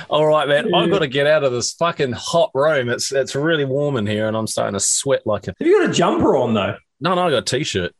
[0.09, 0.73] All right, man.
[0.75, 2.89] I've got to get out of this fucking hot room.
[2.89, 5.55] It's it's really warm in here, and I'm starting to sweat like a.
[5.59, 6.77] Have you got a jumper on though?
[7.01, 7.93] No, no, I got a t-shirt,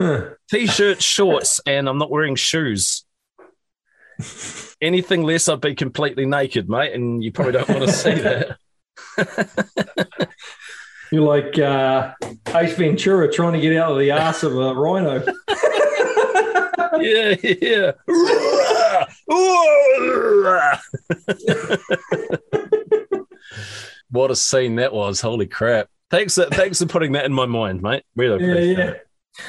[0.00, 0.30] Huh.
[0.50, 3.04] t-shirt, shorts, and I'm not wearing shoes.
[4.80, 8.58] Anything less, I'd be completely naked, mate, and you probably don't want to see that.
[11.12, 12.12] You're like uh,
[12.54, 15.24] Ace Ventura trying to get out of the ass of a rhino.
[16.98, 17.92] yeah, yeah.
[24.10, 25.20] What a scene that was!
[25.20, 25.88] Holy crap!
[26.10, 28.04] Thanks, thanks for putting that in my mind, mate.
[28.14, 28.94] Really Yeah,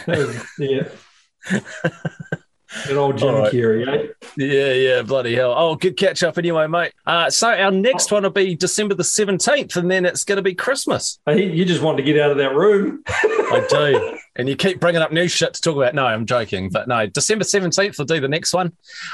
[0.08, 0.14] yeah.
[0.16, 0.44] it.
[0.58, 1.60] Yeah.
[2.90, 3.54] An old Jim right.
[3.54, 4.08] Carrey, eh?
[4.36, 5.54] Yeah, yeah, bloody hell.
[5.56, 6.92] Oh, good catch up anyway, mate.
[7.06, 10.42] Uh, so our next one will be December the 17th, and then it's going to
[10.42, 11.20] be Christmas.
[11.26, 13.04] Hey, You just wanted to get out of that room.
[13.08, 14.18] I do.
[14.38, 15.96] And you keep bringing up new shit to talk about.
[15.96, 16.70] No, I'm joking.
[16.70, 18.72] But no, December 17th, we'll do the next one.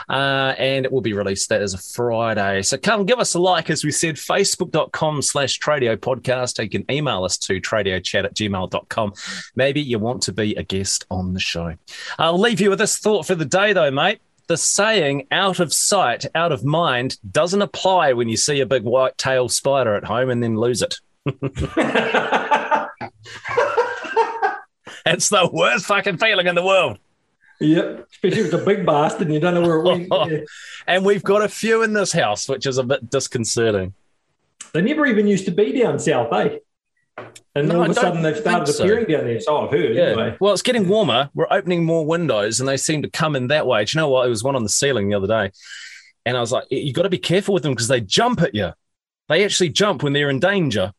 [0.10, 2.62] Uh, and it will be released that as a Friday.
[2.62, 6.62] So come give us a like, as we said, facebook.com slash Tradio podcast.
[6.62, 9.14] You can email us to tradiochat at gmail.com.
[9.56, 11.76] Maybe you want to be a guest on the show.
[12.20, 14.20] I'll leave you with this thought for the day, though, mate.
[14.48, 18.84] The saying out of sight, out of mind doesn't apply when you see a big
[18.84, 21.00] white tail spider at home and then lose it.
[25.06, 26.98] It's the worst fucking feeling in the world.
[27.60, 30.48] Yep, especially with it's a big bastard and you don't know where it went.
[30.88, 33.94] And we've got a few in this house, which is a bit disconcerting.
[34.74, 36.58] They never even used to be down south, eh?
[37.56, 38.84] And No, all of a sudden they've started so.
[38.84, 39.40] appearing down there.
[39.40, 40.04] So I've heard, Yeah.
[40.08, 40.38] anyway.
[40.42, 41.30] Well, it's getting warmer.
[41.34, 43.86] We're opening more windows and they seem to come in that way.
[43.86, 44.24] Do you know what?
[44.24, 45.52] There was one on the ceiling the other day.
[46.26, 48.56] And I was like, you got to be careful with them because they jump at
[48.56, 48.72] you.
[49.30, 50.92] They actually jump when they're in danger.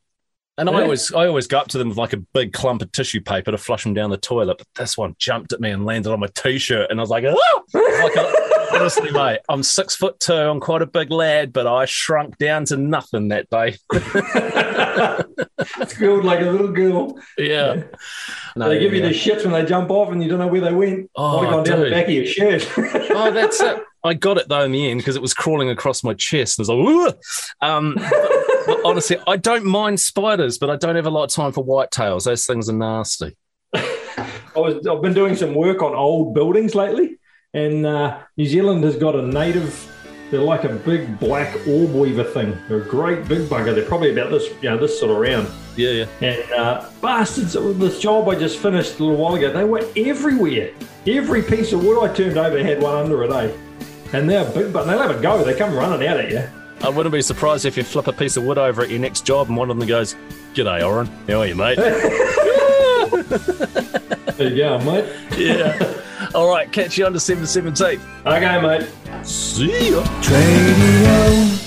[0.57, 2.93] And I always, I always go up to them with like a big clump of
[2.93, 4.59] tissue paper to flush them down the toilet.
[4.59, 7.25] But this one jumped at me and landed on my t-shirt, and I was like,
[7.27, 7.65] oh!
[7.75, 10.33] Like a- honestly, mate, I'm six foot two.
[10.33, 13.77] I'm quite a big lad, but I shrunk down to nothing that day.
[15.89, 17.19] Squealed like a little girl.
[17.39, 17.83] Yeah,
[18.57, 19.09] No, they give you yeah.
[19.09, 21.11] the shits when they jump off and you don't know where they went.
[21.17, 22.69] Oh, gone down the back of your shirt.
[22.77, 23.83] oh, that's it.
[24.05, 26.59] I got it though in the end because it was crawling across my chest.
[26.59, 27.69] And I was like, Ugh!
[27.69, 31.31] um, but, but honestly, I don't mind spiders, but I don't have a lot of
[31.31, 32.25] time for whitetails.
[32.25, 33.37] Those things are nasty.
[33.75, 37.19] I was, I've been doing some work on old buildings lately,
[37.53, 39.91] and uh, New Zealand has got a native.
[40.31, 42.57] They're like a big black orb weaver thing.
[42.69, 43.75] They're a great big bugger.
[43.75, 45.49] They're probably about this, you know, this sort of round.
[45.77, 46.07] Yeah, yeah.
[46.21, 50.73] And uh, bastards, this job I just finished a little while ago, they were everywhere.
[51.07, 53.53] Every piece of wood I turned over had one under it, eh?
[54.13, 55.43] And they're big, but they'll have a go.
[55.43, 56.64] They come running out at you.
[56.85, 59.25] I wouldn't be surprised if you flip a piece of wood over at your next
[59.25, 60.15] job and one of them goes,
[60.53, 61.07] G'day, Orrin.
[61.29, 61.79] How are you, mate?
[64.37, 65.05] There you go, mate.
[65.39, 66.01] yeah.
[66.35, 68.01] All right, catch you on December 17th.
[68.27, 68.91] Okay, mate.
[69.25, 70.03] See ya.
[70.21, 71.64] Tradio